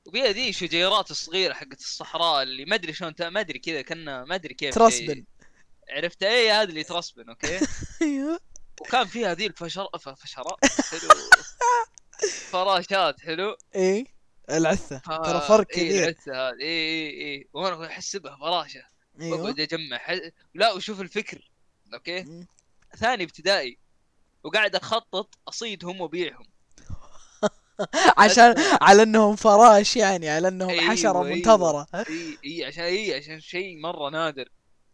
وفيها 0.07 0.27
ذي 0.33 0.53
شجيرات 0.53 1.11
الصغيرة 1.11 1.55
حقت 1.55 1.81
الصحراء 1.81 2.43
اللي 2.43 2.65
ما 2.65 2.75
أدري 2.75 2.93
شلون 2.93 3.15
ما 3.21 3.41
أدري 3.41 3.59
كذا 3.59 3.83
كنا 3.83 4.25
ما 4.25 4.35
أدري 4.35 4.55
كيف 4.55 4.75
ترسبن. 4.75 5.25
عرفت؟ 5.91 6.23
اي 6.23 6.51
هذا 6.51 6.63
اللي 6.69 6.85
ترسبن 6.85 7.29
okay. 7.29 7.61
أيوه. 8.03 8.41
وكان 8.81 9.07
فيها 9.07 9.35
ذي 9.35 9.47
الفشر 9.47 9.89
فشرات 9.99 10.65
حلو. 10.91 11.11
فراشات 12.51 13.21
حلو. 13.21 13.57
إيه. 13.75 14.05
العثة 14.57 14.99
ف- 14.99 15.11
ترى 15.27 15.41
فرق 15.41 15.67
إيه 15.77 15.89
كبير. 15.89 16.03
العثة 16.05 16.33
هذه 16.49 16.61
اي 16.61 16.67
اي 16.67 17.35
اي 17.35 17.49
وأنا 17.53 17.87
احسبها 17.87 18.37
فراشة 18.41 18.83
أيوه. 19.21 19.41
وأقعد 19.41 19.61
أجمع. 19.61 19.99
ح- 19.99 20.21
لا 20.55 20.73
وشوف 20.73 21.01
الفكر. 21.01 21.51
okay؟ 21.95 22.23
مم. 22.23 22.47
ثاني 22.99 23.25
ابتدائي. 23.25 23.79
وقاعد 24.45 24.77
أخطط 24.77 25.39
أصيدهم 25.49 26.01
وأبيعهم. 26.01 26.47
عشان 28.19 28.55
على 28.81 29.03
أنهم 29.03 29.37
فراش 29.37 29.97
يعني 29.97 30.29
على 30.29 30.49
أنهم 30.49 30.71
أيوة، 30.71 30.91
حشرة 30.91 31.25
أيوة. 31.25 31.37
منتظرة. 31.37 31.87
إي 31.95 32.39
إي 32.45 32.65
عشان 32.65 32.85
إي 32.85 33.15
عشان 33.15 33.41
شيء 33.41 33.81
مرة 33.81 34.11
نادر. 34.11 34.49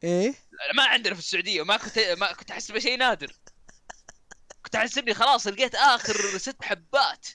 إيه؟ 0.05 0.35
ما 0.75 0.83
عندنا 0.85 1.15
في 1.15 1.21
السعودية. 1.21 1.63
وما 1.63 1.77
كنت 1.77 1.99
ما 1.99 2.33
كنت 2.33 2.51
احسبه 2.51 2.79
شيء 2.79 2.99
نادر. 2.99 3.33
كنت 4.77 4.85
احسبني 4.85 5.15
خلاص 5.15 5.47
لقيت 5.47 5.75
آخر 5.75 6.15
ست 6.39 6.63
حبات. 6.63 7.27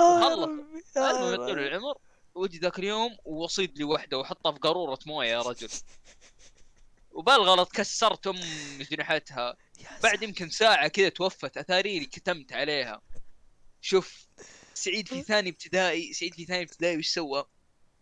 آه، 0.00 0.20
خلص. 0.20 0.48
آه، 0.96 1.10
المهم 1.10 1.36
طول 1.36 1.58
ربي. 1.58 1.66
العمر. 1.68 1.98
وجي 2.34 2.58
ذاك 2.58 2.78
اليوم 2.78 3.16
وأصيد 3.24 3.78
لي 3.78 3.84
واحدة 3.84 4.18
وأحطها 4.18 4.52
في 4.52 4.58
قارورة 4.58 4.98
موية 5.06 5.28
يا 5.28 5.42
رجل. 5.42 5.68
وبالغلط 7.10 7.72
كسرت 7.72 8.26
ام 8.26 8.40
جنحتها 8.90 9.56
يا 9.80 9.88
بعد 10.02 10.22
يمكن 10.22 10.50
ساعة 10.50 10.88
كذا 10.88 11.08
توفت 11.08 11.56
اثاريني 11.56 12.06
كتمت 12.06 12.52
عليها. 12.52 13.02
شوف 13.80 14.26
سعيد 14.74 15.08
في 15.08 15.22
ثاني 15.22 15.50
ابتدائي 15.50 16.12
سعيد 16.12 16.34
في 16.34 16.44
ثاني 16.44 16.62
ابتدائي 16.62 16.96
وش 16.96 17.08
سوى؟ 17.08 17.44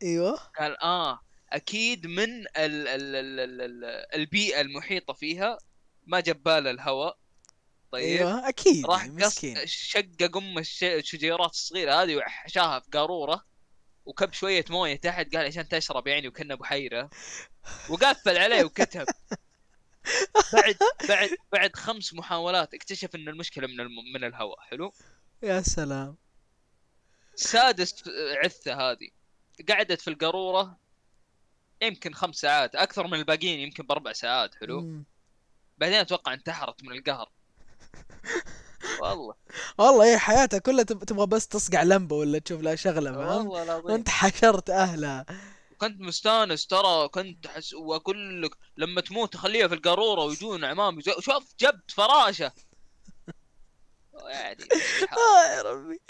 أيوه. 0.02 0.36
قال 0.58 0.82
آه 0.82 1.20
أكيد 1.52 2.06
من 2.06 2.40
ال 2.40 2.48
ال 2.56 2.88
ال 2.88 3.40
ال 3.40 3.60
ال 3.60 3.84
البيئة 4.14 4.60
المحيطة 4.60 5.12
فيها 5.12 5.58
ما 6.06 6.20
جاب 6.20 6.42
باله 6.42 6.70
الهواء. 6.70 7.18
طيب. 7.92 8.18
أيوه 8.20 8.48
أكيد 8.48 8.86
راح 8.86 9.04
يعني 9.04 9.16
مسكين. 9.16 9.66
شقق 9.66 10.36
ام 10.36 10.58
الش- 10.58 10.84
الشجيرات 10.84 11.50
الصغيرة 11.50 11.94
هذه 12.02 12.16
وحشاها 12.16 12.80
في 12.80 12.90
قارورة 12.90 13.44
وكب 14.06 14.32
شوية 14.32 14.64
موية 14.70 14.96
تحت 14.96 15.36
قال 15.36 15.46
عشان 15.46 15.68
تشرب 15.68 16.06
يعني 16.06 16.28
وكأنه 16.28 16.54
بحيره 16.54 17.10
وقفل 17.88 18.38
عليه 18.38 18.64
وكتب. 18.64 19.06
بعد 20.52 20.76
بعد 21.08 21.30
بعد 21.52 21.76
خمس 21.76 22.14
محاولات 22.14 22.74
اكتشف 22.74 23.14
إن 23.14 23.28
المشكلة 23.28 23.66
من 23.66 23.80
الم... 23.80 24.12
من 24.14 24.24
الهواء. 24.24 24.60
حلو؟ 24.60 24.92
يا 25.42 25.60
سلام. 25.62 26.16
سادس 27.34 28.04
عثة 28.44 28.74
هذه. 28.74 29.08
قعدت 29.68 30.00
في 30.00 30.08
القارورة 30.10 30.78
يمكن 31.82 32.14
خمس 32.14 32.36
ساعات 32.36 32.74
أكثر 32.74 33.06
من 33.06 33.14
الباقيين 33.14 33.60
يمكن 33.60 33.86
بأربع 33.86 34.12
ساعات. 34.12 34.54
حلو؟ 34.54 34.80
مم. 34.80 35.04
بعدين 35.78 35.96
أتوقع 35.98 36.32
انتحرت 36.32 36.82
من 36.84 36.92
القهر. 36.98 37.30
والله. 39.02 39.34
والله 39.78 40.04
إيه 40.04 40.16
حياتها 40.16 40.58
كلها 40.58 40.84
تب- 40.84 41.04
تبغى 41.04 41.26
بس 41.26 41.48
تصقع 41.48 41.82
لمبة 41.82 42.16
ولا 42.16 42.38
تشوف 42.38 42.60
لها 42.60 42.74
شغلة 42.74 43.12
فاهم 43.12 43.46
والله 43.46 43.62
العظيم. 43.62 43.84
وانت 43.90 44.08
حشرت 44.08 44.70
أهلها. 44.70 45.26
كنت 45.78 46.00
مستانس 46.00 46.66
ترى 46.66 47.08
كنت 47.08 47.46
حس 47.46 47.74
وأقول 47.74 48.42
لك 48.42 48.50
لما 48.76 49.00
تموت 49.00 49.36
خليها 49.36 49.68
في 49.68 49.74
القارورة 49.74 50.24
ويجون 50.24 50.64
عمامي. 50.64 51.02
زي- 51.02 51.14
شوف 51.20 51.44
جبت 51.60 51.90
فراشة. 51.90 52.52
يعني 54.30 54.64
آه 55.12 55.54
يا 55.56 55.62
ربي. 55.62 56.00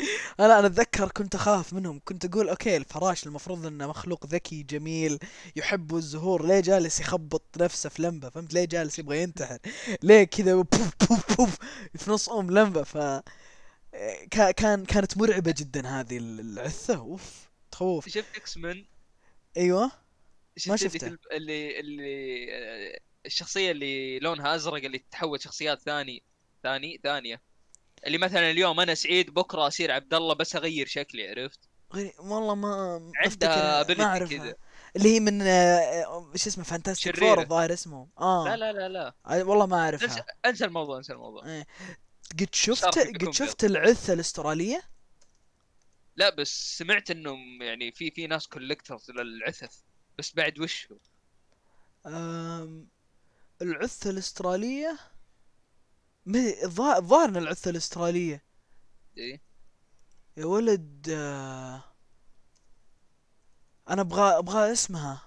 أنا 0.41 0.59
أنا 0.59 0.67
أتذكر 0.67 1.09
كنت 1.11 1.35
أخاف 1.35 1.73
منهم. 1.73 2.01
كنت 2.05 2.25
أقول 2.25 2.49
أوكي 2.49 2.77
الفراش 2.77 3.27
المفروض 3.27 3.67
إنه 3.67 3.87
مخلوق 3.87 4.27
ذكي 4.27 4.63
جميل 4.63 5.19
يحب 5.57 5.97
الزهور. 5.97 6.47
ليه 6.47 6.61
جالس 6.61 7.01
يخبط 7.01 7.43
نفسه 7.61 7.89
في 7.89 8.03
لمبة؟ 8.03 8.31
فهمت؟ 8.31 8.55
ليه 8.55 8.65
جالس 8.65 8.99
يبغى 8.99 9.23
ينتحر؟ 9.23 9.59
ليه 10.03 10.25
كذا 10.25 10.55
بوف 10.55 10.91
بوف 11.09 11.37
بوف 11.37 11.57
في 11.97 12.11
نص 12.11 12.29
أم 12.29 12.51
لمبة؟ 12.51 12.83
ف 12.83 12.97
كا- 14.31 14.51
كان 14.51 14.85
كانت 14.85 15.17
مرعبة 15.19 15.55
جدا 15.59 15.89
هذه 15.89 16.19
العثة. 16.19 16.97
أوف 16.97 17.51
تخوف. 17.71 18.09
شفت 18.09 18.37
إكس 18.37 18.57
من 18.57 18.85
أيوه. 19.57 19.91
ما 20.67 20.77
شفت 20.77 20.97
شفته. 20.97 21.19
اللي 21.33 21.81
اللي 21.81 22.47
آه، 22.53 23.01
الشخصية 23.27 23.71
اللي 23.71 24.19
لونها 24.19 24.55
أزرق 24.55 24.85
اللي 24.85 24.99
تتحول 24.99 25.43
شخصيات 25.43 25.83
ثاني 25.83 26.23
ثاني 26.63 27.01
ثانية. 27.03 27.50
اللي 28.07 28.19
مثلا 28.19 28.51
اليوم 28.51 28.81
أنا 28.81 28.95
سعيد 28.95 29.35
بكرة 29.35 29.67
أصير 29.67 29.91
عبد 29.93 30.15
الله 30.15 30.35
بس 30.35 30.57
أغير 30.57 30.87
شكلي 30.87 31.29
عرفت. 31.29 31.61
والله 32.19 32.55
ما 32.55 33.01
عندها 33.17 33.83
ما 33.95 34.19
كذا. 34.19 34.55
اللي 34.97 35.15
هي 35.15 35.21
من 35.21 35.43
آه، 35.43 36.33
شو 36.37 36.49
اسمه 36.49 36.65
Fantastic 36.65 37.17
Four 37.17 37.41
الظاهر 37.41 37.73
اسمه 37.73 38.09
آه 38.19 38.45
لا 38.49 38.57
لا 38.57 38.73
لا 38.73 38.89
لا 38.89 39.15
آه، 39.27 39.43
والله 39.43 39.67
ما 39.67 39.89
انسى 39.89 40.07
أعرفها 40.07 40.27
انسى 40.47 40.65
الموضوع 40.65 40.99
انسى 40.99 41.13
الموضوع 41.13 41.47
إيه. 41.47 41.67
قد 42.41 42.49
شفت 42.55 42.99
قد 42.99 43.31
شفت 43.31 43.65
العثة 43.65 44.13
الأسترالية؟ 44.13 44.83
لا 46.17 46.31
بس 46.31 46.79
سمعت 46.79 47.11
إنهم 47.11 47.63
يعني 47.63 47.93
في 47.93 48.11
في 48.11 48.27
ناس 48.27 48.49
collectors 48.49 49.11
للعثث 49.11 49.77
بس 50.19 50.35
بعد 50.35 50.61
وش 50.61 50.89
هو؟ 50.93 50.97
أم... 52.07 52.89
العثة 53.63 54.11
الاسترالية 56.31 56.37
ما- 56.37 56.63
الظا- 56.69 56.97
الظاهر 56.97 57.29
إن 57.29 57.37
العثة 57.37 57.71
الأسترالية. 57.71 58.43
إيه؟ 59.19 59.41
يا 60.37 60.45
ولد 60.45 61.09
آه، 61.11 61.85
أنا 63.91 64.03
أبغى 64.03 64.39
أبغى 64.39 64.73
اسمها. 64.73 65.23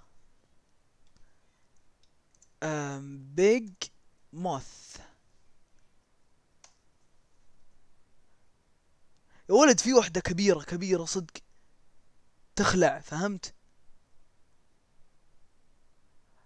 بيج 3.35 3.73
موث 4.33 4.97
يا 9.49 9.53
ولد 9.55 9.79
في 9.79 9.93
وحدة 9.93 10.21
كبيرة 10.21 10.63
كبيرة 10.63 11.05
صدق. 11.05 11.33
تخلع 12.55 12.99
فهمت؟ 12.99 13.53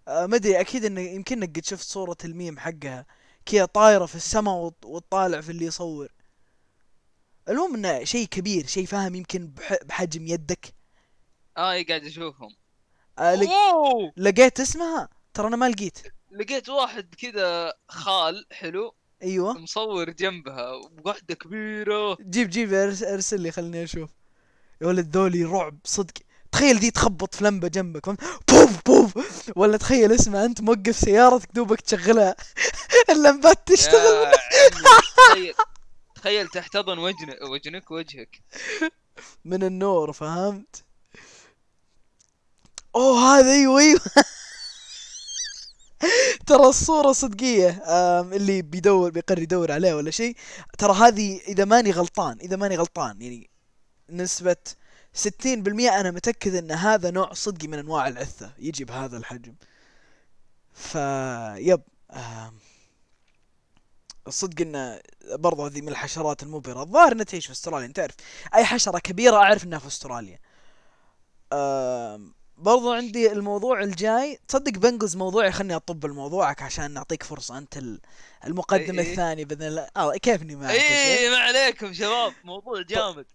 آه 0.08 0.26
ما 0.26 0.36
أدري 0.36 0.60
أكيد 0.60 0.84
انه 0.84 1.00
يمكنك 1.00 1.56
قد 1.58 1.64
شفت 1.64 1.86
صورة 1.88 2.16
الميم 2.24 2.58
حقها. 2.58 3.06
كذا 3.46 3.64
طايرة 3.64 4.06
في 4.06 4.14
السماء 4.14 4.54
وت- 4.54 4.84
وتطالع 4.84 5.40
في 5.40 5.50
اللي 5.52 5.64
يصور. 5.64 6.08
المهم 7.48 7.74
إنه 7.74 8.04
شيء 8.04 8.26
كبير 8.26 8.66
شيء 8.66 8.86
فاهم 8.86 9.14
يمكن 9.14 9.46
بح- 9.48 9.84
بحجم 9.84 10.26
يدك. 10.26 10.74
آه 11.56 11.82
قاعد 11.88 12.04
أشوفهم. 12.04 12.56
آه 13.18 13.34
لق... 13.34 13.48
لقيت 14.16 14.60
اسمها؟ 14.60 15.08
ترى 15.34 15.48
أنا 15.48 15.56
ما 15.56 15.68
لقيت. 15.68 15.98
لقيت 16.30 16.68
واحد 16.68 17.14
كذا 17.14 17.72
خال 17.88 18.46
حلو 18.50 18.94
أيوه. 19.22 19.52
مصور 19.58 20.10
جنبها 20.10 20.70
وواحدة 20.72 21.34
كبيرة. 21.34 22.16
جيب 22.20 22.50
جيب 22.50 22.72
إرسل 22.74 23.40
لي 23.40 23.50
خليني 23.50 23.84
أشوف. 23.84 24.10
يا 24.82 24.86
ولد 24.86 25.16
ذولي 25.16 25.44
رعب 25.44 25.78
صدق. 25.84 26.14
تخيل 26.52 26.80
دي 26.80 26.90
تخبط 26.90 27.34
في 27.34 27.44
لمبة 27.44 27.68
جنبك 27.68 28.06
فهمت؟ 28.06 28.20
بوف 28.48 28.70
بوف. 28.86 29.50
ولا 29.56 29.76
تخيل 29.76 30.12
اسمع 30.12 30.44
انت 30.44 30.60
موقف 30.60 30.96
سيارتك 30.96 31.48
دوبك 31.54 31.80
تشغلها. 31.80 32.36
اللمبات 33.10 33.68
تشتغل. 33.68 34.32
تخيل 35.28 35.54
تخيل 36.14 36.48
تحتضن 36.48 36.98
وجنك 36.98 37.42
وجنك 37.42 37.90
وجهك. 37.90 38.42
من 39.44 39.62
النور 39.62 40.12
فهمت؟ 40.12 40.84
أوه 42.96 43.18
هذا 43.18 43.52
أيوه 43.52 43.80
أيوه. 43.80 44.00
ترى 46.46 46.66
الصورة 46.66 47.12
صدقية 47.12 47.82
اللي 48.36 48.62
بيدور 48.62 49.10
بيقرر 49.10 49.38
يدور 49.38 49.72
عليها 49.72 49.94
ولا 49.94 50.10
شيء 50.10 50.36
ترى 50.78 50.92
هذه 50.92 51.40
إذا 51.48 51.64
ماني 51.64 51.90
غلطان 51.90 52.38
إذا 52.40 52.56
ماني 52.56 52.76
غلطان 52.76 53.22
يعني 53.22 53.50
نسبة 54.10 54.56
ستين 55.18 55.62
بالمئة 55.62 56.00
أنا 56.00 56.10
متأكد 56.10 56.54
إن 56.54 56.72
هذا 56.72 57.10
نوع 57.10 57.32
صدقي 57.32 57.68
من 57.68 57.78
أنواع 57.78 58.08
العثة. 58.08 58.52
يجي 58.58 58.84
بهذا 58.84 59.16
الحجم. 59.16 59.54
فيب 60.72 61.82
الصدق 64.26 64.60
انه 64.60 65.00
برضو 65.32 65.66
هذه 65.66 65.80
من 65.80 65.88
الحشرات 65.88 66.42
المبهرة. 66.42 66.82
الظاهر 66.82 67.12
إنها 67.12 67.24
تعيش 67.24 67.46
في 67.46 67.52
أستراليا 67.52 67.86
أنت 67.86 67.96
تعرف. 67.96 68.14
أي 68.54 68.64
حشرة 68.64 68.98
كبيرة 68.98 69.36
أعرف 69.36 69.64
إنها 69.64 69.78
في 69.78 69.86
أستراليا. 69.86 70.38
برضو 72.58 72.92
عندي 72.92 73.32
الموضوع 73.32 73.82
الجاي 73.82 74.38
تصدق 74.48 74.72
بنقز 74.72 75.16
موضوعي 75.16 75.52
خلني 75.52 75.76
أطب 75.76 76.06
لموضوعك 76.06 76.62
عشان 76.62 76.90
نعطيك 76.90 77.22
فرصة 77.22 77.58
أنت 77.58 77.76
ال- 77.76 78.00
المقدمة 78.46 79.02
إيه. 79.02 79.10
الثانية 79.10 79.44
بإذن 79.44 79.62
الله 79.62 79.88
آه 79.96 80.12
كيفني 80.16 80.56
معك. 80.56 80.70
اي 80.70 81.30
ما 81.30 81.36
عليكم 81.36 81.92
شباب 81.92 82.32
موضوع 82.44 82.82
جامد 82.82 83.26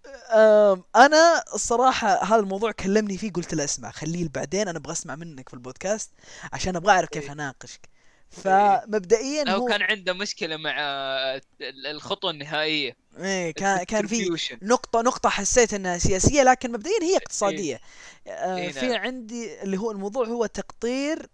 أنا 0.95 1.43
الصراحة 1.53 2.23
هذا 2.23 2.35
الموضوع 2.39 2.71
كلمني 2.71 3.17
فيه 3.17 3.31
قلت 3.31 3.53
له 3.53 3.63
اسمع 3.63 3.91
خليه 3.91 4.29
بعدين 4.35 4.67
أنا 4.67 4.77
أبغى 4.77 4.91
أسمع 4.93 5.15
منك 5.15 5.49
في 5.49 5.53
البودكاست 5.53 6.11
عشان 6.53 6.75
أبغى 6.75 6.91
أعرف 6.91 7.09
كيف 7.09 7.23
إيه. 7.23 7.31
أناقشك 7.31 7.92
فمبدئيا 8.33 9.49
هو 9.49 9.65
كان 9.65 9.81
عنده 9.81 10.13
مشكلة 10.13 10.57
مع 10.57 10.71
ال- 11.61 11.87
الخطوة 11.87 12.31
النهائية. 12.31 12.95
إيه 13.17 13.51
كان 13.51 13.83
كان 13.83 14.07
في. 14.07 14.37
نقطة 14.61 15.01
نقطة 15.01 15.29
حسيت 15.29 15.73
إنها 15.73 15.97
سياسية 15.97 16.43
لكن 16.43 16.71
مبدئيا 16.71 17.03
هي 17.03 17.17
اقتصادية. 17.17 17.79
آه 18.27 18.57
إيه 18.57 18.71
في 18.71 18.87
نعم. 18.87 19.01
عندي 19.01 19.61
اللي 19.61 19.77
هو 19.77 19.91
الموضوع 19.91 20.25
هو 20.25 20.45
تقطير 20.45 21.27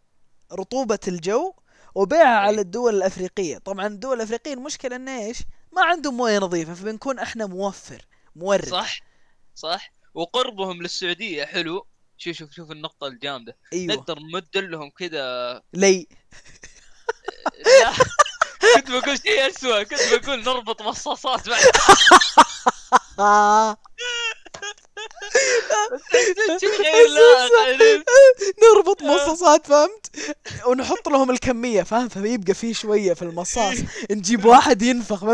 رطوبة 0.54 1.00
الجو 1.08 1.54
وبيعها 1.96 2.40
على 2.40 2.56
إيه. 2.56 2.62
الدول 2.62 2.96
الأفريقية. 2.96 3.58
طبعا 3.58 3.88
الدول 3.88 4.18
الأفريقية 4.18 4.54
المشكلة 4.54 4.96
إنه 4.96 5.20
إيش؟ 5.20 5.38
ما 5.72 5.84
عندهم 5.84 6.18
موية 6.18 6.40
نظيفة 6.40 6.74
فبنكون 6.74 7.20
إحنا 7.20 7.46
موفر 7.46 8.06
مورد. 8.36 8.66
صح 8.70 9.00
صح. 9.56 9.92
وقربهم 10.14 10.82
للسعودية 10.82 11.46
حلو. 11.46 11.86
شوف 12.18 12.38
شوف 12.38 12.52
شوف 12.52 12.72
النقطة 12.72 13.08
الجامدة. 13.08 13.58
أيوه. 13.74 13.94
نقدر 13.96 14.20
نمد 14.20 14.58
لهم 14.58 14.90
كذا 14.90 15.62
لي. 15.74 16.08
كنت 18.76 18.92
بقول 18.92 19.20
شيء 19.24 19.48
اسوء 19.50 19.84
كنت 19.84 20.14
بقول 20.14 20.44
نربط 20.44 20.82
مصاصات 20.82 21.50
بعد. 21.50 21.64
آه. 23.20 23.78
نربط 28.64 29.04
مصاصات 29.04 29.68
فهمت؟ 29.68 30.36
ونحط 30.66 31.10
لهم 31.10 31.32
الكمية 31.32 31.84
فاهم 31.84 32.10
فيبقى 32.10 32.54
فيه 32.54 32.74
شوية 32.74 33.14
في 33.14 33.22
المصاص. 33.22 33.76
نجيب 34.12 34.46
واحد 34.46 34.82
ينفخ. 34.82 35.24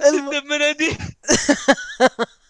نسد 0.00 0.14
بمناديل 0.44 0.98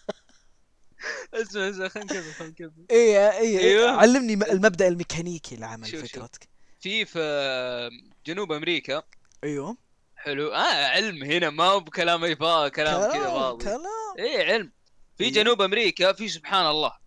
اسمع 1.41 1.69
اسمع 1.69 1.87
خلينا 1.87 2.13
نكمل 2.13 2.33
خلينا 2.33 2.51
نكمل. 2.51 2.85
إيه 2.91 3.29
إيه 3.29 3.59
أيوه. 3.59 3.91
علمني 3.91 4.33
المبدأ 4.33 4.87
الميكانيكي 4.87 5.55
لعمل. 5.55 5.87
فكرتك. 5.87 6.49
في 6.79 7.05
في 7.05 7.89
جنوب 8.25 8.51
أمريكا. 8.51 9.03
أيوه. 9.43 9.77
حلو. 10.15 10.53
آه 10.53 10.85
علم 10.87 11.23
هنا 11.23 11.49
ما 11.49 11.63
هو 11.63 11.79
بكلام 11.79 12.23
اي 12.23 12.35
كلام 12.35 12.69
كذا 13.11 13.29
فاضي. 13.29 13.65
كلام. 13.65 13.81
إيه 14.19 14.53
علم. 14.53 14.71
في 15.17 15.23
أيوه. 15.23 15.33
جنوب 15.35 15.61
أمريكا 15.61 16.13
في 16.13 16.27
سبحان 16.29 16.65
الله. 16.65 16.97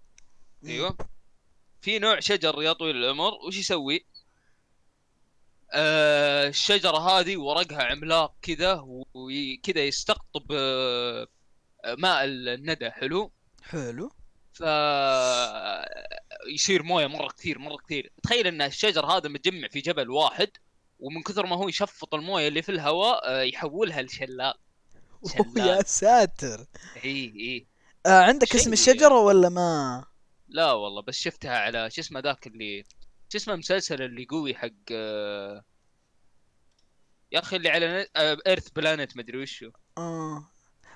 أيوه. 0.66 0.96
في 1.80 1.98
نوع 1.98 2.20
شجر 2.20 2.62
يا 2.62 2.72
طويل 2.72 2.96
العمر. 2.96 3.32
وش 3.46 3.56
يسوي؟ 3.56 4.06
آه 5.72 6.48
الشجرة 6.48 6.98
هذه 6.98 7.36
ورقها 7.36 7.82
عملاق 7.82 8.34
كذا 8.42 8.84
وكذا 9.14 9.80
يستقطب 9.80 10.46
آه 10.52 11.28
ماء 11.98 12.24
الندى. 12.24 12.90
حلو. 12.90 13.32
حلو. 13.62 14.12
ف 14.58 14.62
يصير 16.54 16.82
مويه 16.82 17.06
مره 17.06 17.28
كثير 17.28 17.58
مره 17.58 17.76
كثير. 17.76 18.12
تخيل 18.22 18.46
إن 18.46 18.62
الشجر 18.62 19.06
هذا 19.06 19.28
متجمع 19.28 19.68
في 19.68 19.80
جبل 19.80 20.10
واحد 20.10 20.50
ومن 20.98 21.22
كثر 21.22 21.46
ما 21.46 21.56
هو 21.56 21.68
يشفط 21.68 22.14
المويه 22.14 22.48
اللي 22.48 22.62
في 22.62 22.68
الهواء 22.68 23.28
آه، 23.28 23.42
يحولها 23.42 24.02
لشلال. 24.02 24.54
يا. 25.56 25.82
ساتر. 25.82 26.66
إي 27.04 27.32
إي. 27.36 27.66
آه 28.06 28.22
عندك 28.22 28.54
اسم 28.54 28.72
الشجرة 28.72 29.20
ولا 29.20 29.48
ما؟ 29.48 30.04
لا 30.48 30.72
والله 30.72 31.02
بس 31.02 31.14
شفتها 31.14 31.58
على 31.58 31.90
شو 31.90 32.00
اسمه 32.00 32.20
ذاك 32.20 32.46
اللي 32.46 32.84
شو 33.28 33.38
اسمه 33.38 33.54
المسلسل 33.54 34.02
اللي 34.02 34.26
قوي 34.30 34.54
حق 34.54 34.68
آه، 34.92 35.64
يا 37.32 37.38
أخي 37.38 37.56
اللي 37.56 37.68
على 37.68 38.06
Earth 38.46 38.68
Planet 38.70 39.16
مدري 39.16 39.38
وشو. 39.42 39.70
آه. 39.98 40.48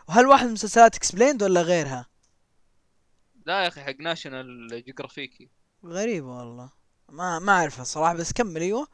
وهل 0.08 0.26
واحد 0.26 0.46
من 0.46 0.52
مسلسلات 0.52 0.96
Explained 0.96 1.42
ولا 1.42 1.62
غيرها؟ 1.62 2.11
لا 3.46 3.62
يا 3.62 3.68
أخي 3.68 3.80
حق 3.80 3.94
National 4.00 4.82
Geographic 4.84 5.48
غريبة 5.84 6.26
والله. 6.38 6.72
ما 7.08 7.38
ما 7.38 7.52
اعرفها 7.52 7.84
صراحة 7.84 8.14
بس 8.14 8.32
كمل 8.32 8.60
أيوه. 8.60 8.88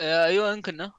آه، 0.00 0.24
أيوه 0.24 0.52
يمكن 0.52 0.90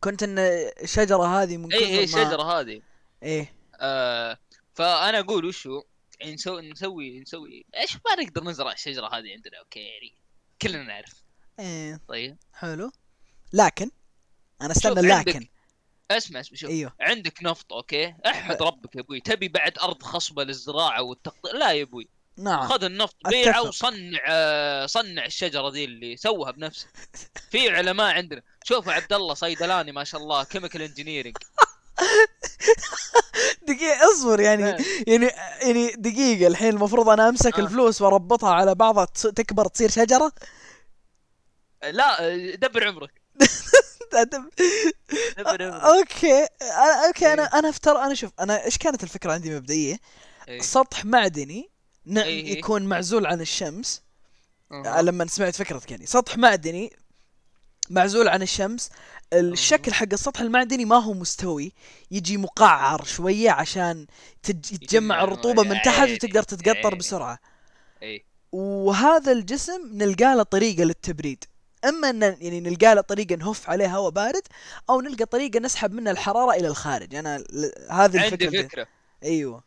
كنت 0.00 0.22
إن 0.22 0.38
الشجرة 0.82 1.42
هذه 1.42 1.56
من 1.56 1.72
اي 1.72 1.78
كثر 1.78 1.86
هي 1.88 1.96
ما 1.96 2.02
الشجرة 2.04 2.42
هذه. 2.60 2.82
إيه. 3.22 3.54
آه 3.80 4.38
فأنا 4.74 5.18
أقول 5.20 5.44
وشو؟ 5.44 5.82
يعني 6.20 6.34
نسوي 6.34 6.70
نسوي 6.72 7.20
نسوي. 7.20 7.64
إيش 7.76 7.94
ما 7.96 8.24
نقدر 8.24 8.44
نزرع 8.44 8.72
الشجرة 8.72 9.06
هذه 9.06 9.32
عندنا؟ 9.32 9.58
okay 9.58 9.80
يعني 9.80 10.14
كلنا 10.62 10.82
نعرف. 10.82 11.22
إيه. 11.60 12.00
طيب. 12.08 12.36
حلو. 12.52 12.90
لكن 13.52 13.90
أنا 14.62 14.70
أستنى 14.72 14.94
شوف، 14.94 15.12
عندك- 15.12 15.28
لكن 15.28 15.46
اسمع 16.10 16.40
اسمع 16.40 16.58
شوف. 16.58 16.70
أيوه. 16.70 16.92
عندك 17.00 17.42
نفط 17.42 17.72
okay؟ 17.72 18.14
احمد 18.26 18.62
ربك 18.62 18.96
يا 18.96 19.00
أبوي. 19.00 19.20
تبي 19.20 19.48
بعد 19.48 19.78
أرض 19.78 20.02
خصبة 20.02 20.44
للزراعة 20.44 21.02
والتقطيع 21.02 21.52
لا 21.52 21.72
يا 21.72 21.82
أبوي. 21.82 22.08
نعم. 22.38 22.68
خذ 22.68 22.84
النفط 22.84 23.16
بيعه. 23.28 23.62
وصنع 23.62 24.18
آه، 24.28 24.86
صنع 24.86 25.24
الشجرة 25.24 25.70
ذي 25.70 25.84
اللي 25.84 26.16
سوها 26.16 26.50
بنفسك. 26.50 26.88
في 27.50 27.70
علماء 27.70 28.14
عندنا. 28.14 28.42
شوفوا 28.64 28.92
عبد 28.92 29.12
الله 29.12 29.34
صيدلاني 29.34 29.92
ما 29.92 30.04
شاء 30.04 30.20
الله 30.20 30.44
chemical 30.44 30.82
engineering 30.82 31.36
دقيقة 33.68 34.12
اصبر 34.12 34.40
يعني 34.40 34.62
يعني 35.06 35.30
يعني 35.62 35.92
دقيقة 35.96 36.46
الحين 36.46 36.68
المفروض 36.68 37.08
أنا 37.08 37.28
أمسك 37.28 37.58
آه. 37.58 37.62
الفلوس 37.62 38.02
وأربطها 38.02 38.50
على 38.50 38.74
بعضها 38.74 39.04
تكبر 39.14 39.66
تصير 39.66 39.90
شجرة؟ 39.90 40.32
لا 41.90 42.24
آه، 42.24 42.54
دبر 42.54 42.88
عمرك. 42.88 43.22
okay 45.86 46.46
okay 47.06 47.32
أنا 47.32 47.42
إيه. 47.42 47.58
أنا 47.58 47.68
افتر 47.68 47.96
أنا 47.96 48.14
شوف 48.14 48.30
أنا 48.40 48.64
إيش 48.64 48.78
كانت 48.78 49.02
الفكرة 49.02 49.32
عندي 49.32 49.56
مبدئية؟ 49.56 49.98
إيه. 50.48 50.60
سطح 50.60 51.04
معدني 51.04 51.70
إيه. 52.16 52.58
يكون 52.58 52.82
معزول 52.82 53.26
عن 53.26 53.40
الشمس. 53.40 54.02
أها. 54.72 55.02
لما 55.02 55.26
سمعت 55.26 55.56
فكرتك 55.56 55.90
يعني. 55.90 56.06
سطح 56.06 56.38
معدني 56.38 56.96
معزول 57.90 58.28
عن 58.28 58.42
الشمس 58.42 58.90
الشكل 59.32 59.92
حق 59.92 60.06
السطح 60.12 60.40
المعدني 60.40 60.84
ما 60.84 60.96
هو 60.96 61.12
مستوي. 61.12 61.72
يجي 62.10 62.36
مقعر 62.36 63.04
شوية 63.04 63.50
عشان 63.50 64.06
يتجمع 64.48 65.24
الرطوبة 65.24 65.62
من 65.62 65.82
تحت 65.82 66.08
وتقدر 66.08 66.42
تتقطر 66.42 66.94
اي 68.02 68.24
وهذا 68.52 69.32
الجسم 69.32 69.90
نلقى 69.92 70.36
له 70.36 70.42
طريقة 70.42 70.84
للتبريد. 70.84 71.44
أما 71.88 72.10
إن 72.10 72.22
يعني 72.22 72.60
نلقى 72.60 72.94
له 72.94 73.00
طريقة 73.00 73.36
نهف 73.36 73.70
عليه 73.70 73.96
هواء 73.96 74.10
بارد 74.10 74.42
أو 74.90 75.00
نلقى 75.00 75.24
طريقة 75.26 75.60
نسحب 75.60 75.92
منها 75.92 76.12
الحرارة 76.12 76.52
إلى 76.56 76.68
الخارج 76.68 77.14
أنا 77.14 77.38
ل- 77.38 77.72
هذه 77.90 78.20
عندي 78.20 78.24
الفكرة 78.44 78.50
دي. 78.50 78.62
فكرة 78.68 78.86
أيوه 79.22 79.64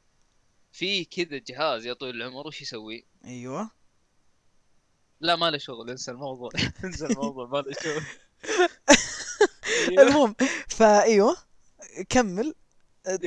في 0.71 1.05
كذا 1.05 1.37
جهاز 1.37 1.85
يا 1.85 1.93
طويل 1.93 2.15
العمر 2.15 2.47
وش 2.47 2.61
يسوي؟ 2.61 3.05
أيوه 3.25 3.69
لا 5.21 5.35
ما 5.35 5.49
له 5.51 5.57
شغل 5.57 5.89
انسى 5.89 6.11
الموضوع 6.11 6.49
انسى 6.83 7.05
الموضوع 7.05 7.47
ما 7.47 7.57
له 7.57 7.73
شغل 7.83 8.03
أيوه. 9.89 10.03
المهم 10.03 10.35
فايوه 10.67 11.37
كمل 12.09 12.55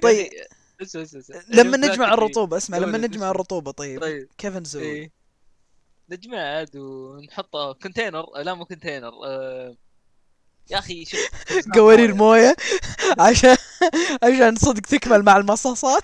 طيب 0.02 0.04
يعني- 0.04 0.30
اسمع 0.82 1.02
اسمع 1.02 1.20
اسمع. 1.20 1.42
لما 1.48 1.76
نجمع 1.76 1.94
متأكد 1.94 2.12
الرطوبة 2.12 2.56
اسمع 2.56 2.78
لما 2.78 2.86
دولة 2.92 3.06
نجمع 3.06 3.26
اسم. 3.26 3.30
الرطوبة 3.30 3.70
طيب 3.70 4.00
طيب 4.00 4.28
كيف 4.38 4.56
نسوي؟ 4.56 5.10
نجمع 6.10 6.38
عاد 6.38 6.76
ونحطها 6.76 7.72
كونتينر. 7.72 8.26
لا 8.42 8.54
مو 8.54 8.64
كونتينر. 8.64 9.10
آه... 9.24 9.76
يا 10.70 10.78
أخي 10.78 11.04
شوف 11.04 11.20
قوارير 11.74 12.14
موية 12.14 12.56
عشان 13.18 13.56
عشان 14.24 14.56
صدق 14.56 14.80
تكمل 14.80 15.22
مع 15.22 15.36
المصاصات. 15.36 16.02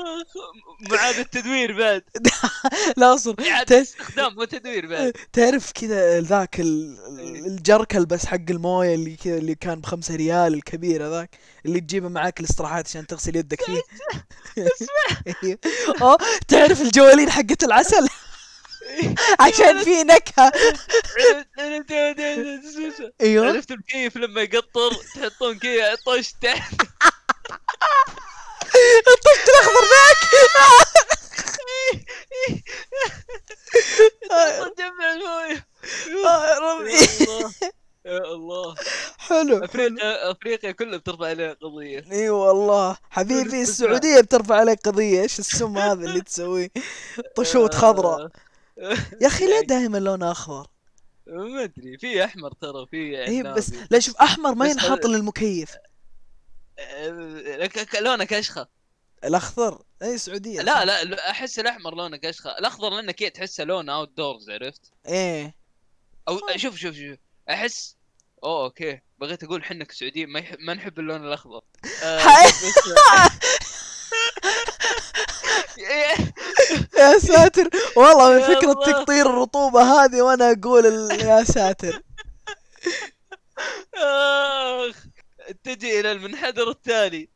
معاد 0.90 1.14
التدوير 1.18 1.78
بعد. 1.78 2.02
لا 2.96 3.14
أصبر. 3.14 3.44
استخدام 3.70 4.34
مو 4.34 4.44
تدوير 4.44 4.86
بعد. 4.86 5.12
تعرف 5.32 5.72
كذا 5.72 6.20
ذاك 6.20 6.60
ال- 6.60 6.98
الجركل 7.46 8.06
بس 8.06 8.26
حق 8.26 8.50
الموية 8.50 8.94
اللي 8.94 9.16
كذا 9.16 9.38
اللي 9.38 9.54
كان 9.54 9.80
بخمسة 9.80 10.16
ريال 10.16 10.54
الكبير 10.54 11.06
هذاك 11.06 11.38
اللي 11.66 11.80
تجيبه 11.80 12.08
معاك 12.08 12.40
الاستراحات 12.40 12.88
عشان 12.88 13.06
تغسل 13.06 13.36
يدك 13.36 13.62
فيه. 13.62 13.82
آه 16.02 16.16
تعرف 16.48 16.80
الجوالين 16.82 17.30
حقت 17.30 17.64
العسل؟ 17.64 18.08
عشان 19.40 19.84
في 19.84 20.04
نكهة. 20.04 20.52
أيوه. 23.20 23.46
عرفت 23.48 23.70
المكيف 23.70 24.16
لما 24.16 24.40
يقطر 24.42 24.90
تحطون 25.14 25.58
كذا 25.58 25.94
طش 26.06 26.32
تحت. 26.42 26.72
الطفت 29.08 29.48
الأخضر 29.48 29.84
ذاك 29.92 30.18
جمع 34.78 35.12
المويه 35.12 35.66
آه، 36.26 36.46
يا 36.46 36.58
ربي. 36.58 36.92
يا 38.06 38.18
الله. 38.18 38.74
حلو 39.18 39.64
افريقيا 39.64 40.30
أفريقيا 40.30 40.70
كلها 40.72 40.98
بترفع 40.98 41.26
عليها 41.26 41.52
قضية. 41.52 42.04
إي 42.12 42.30
والله. 42.30 42.96
حبيبي. 43.10 43.62
السعودية 43.62 44.20
بترفع 44.20 44.54
عليك 44.56 44.78
قضية. 44.88 45.22
إيش 45.22 45.38
السم 45.38 45.78
هذا 45.78 46.04
اللي 46.06 46.20
تسويه؟ 46.20 46.68
طشوت 47.36 47.74
خضراء 47.74 48.28
يا 49.20 49.26
أخي 49.26 49.46
ليه 49.46 49.60
دائما 49.60 49.98
لونه 49.98 50.30
أخضر. 50.30 50.66
ما 51.26 51.62
أدري 51.64 51.98
في 51.98 52.24
أحمر 52.24 52.52
ترى 52.52 52.86
في 52.90 52.96
اي 52.96 53.24
إيه، 53.28 53.42
بس. 53.42 53.72
لا 53.90 53.98
شوف 54.00 54.16
أحمر 54.16 54.54
ما 54.54 54.68
ينحط 54.68 55.06
للمكيف. 55.06 55.76
أه، 56.78 57.66
ك- 57.66 57.78
ك- 57.88 57.94
لونه 58.02 58.24
كشخه 58.24 58.68
الأخضر؟ 59.24 59.82
اي 60.02 60.18
سعودية. 60.18 60.60
لا 60.60 60.84
لا 60.84 61.30
أحس 61.30 61.58
الأحمر 61.58 61.94
لونه 61.94 62.16
كشخه 62.16 62.58
الأخضر 62.58 62.90
لأنه 62.90 63.12
كذا 63.12 63.28
تحسه 63.28 63.64
لونه 63.64 63.94
outdoors 63.94 64.50
عرفت؟ 64.50 64.80
إيه. 65.08 65.54
أو 66.28 66.40
شوف 66.56 66.76
شوف 66.76 66.94
شوف. 66.96 67.16
أحس 67.50 67.96
أوه 68.44 68.64
okay. 68.64 69.00
بغيت 69.18 69.44
أقول 69.44 69.64
حنك 69.64 69.92
سعوديين 69.92 70.28
ما, 70.28 70.38
يحب 70.40 70.58
ما 70.60 70.74
نحب 70.74 70.98
اللون 70.98 71.26
الأخضر. 71.26 71.62
آه، 72.02 72.24
بس- 72.46 72.62
إيه، 75.78 76.14
يا 76.98 77.18
ساتر. 77.18 77.70
والله 77.96 78.34
من 78.34 78.40
فكرة. 78.54 78.72
تقطير 78.72 79.26
الرطوبة 79.26 79.82
هذه 79.82 80.22
وأنا 80.22 80.52
أقول 80.52 80.84
يا 81.20 81.44
ساتر. 81.44 82.02
آخ. 83.94 84.96
تجي 85.64 86.00
إلى 86.00 86.12
المنحدر 86.12 86.70
التالي. 86.70 87.28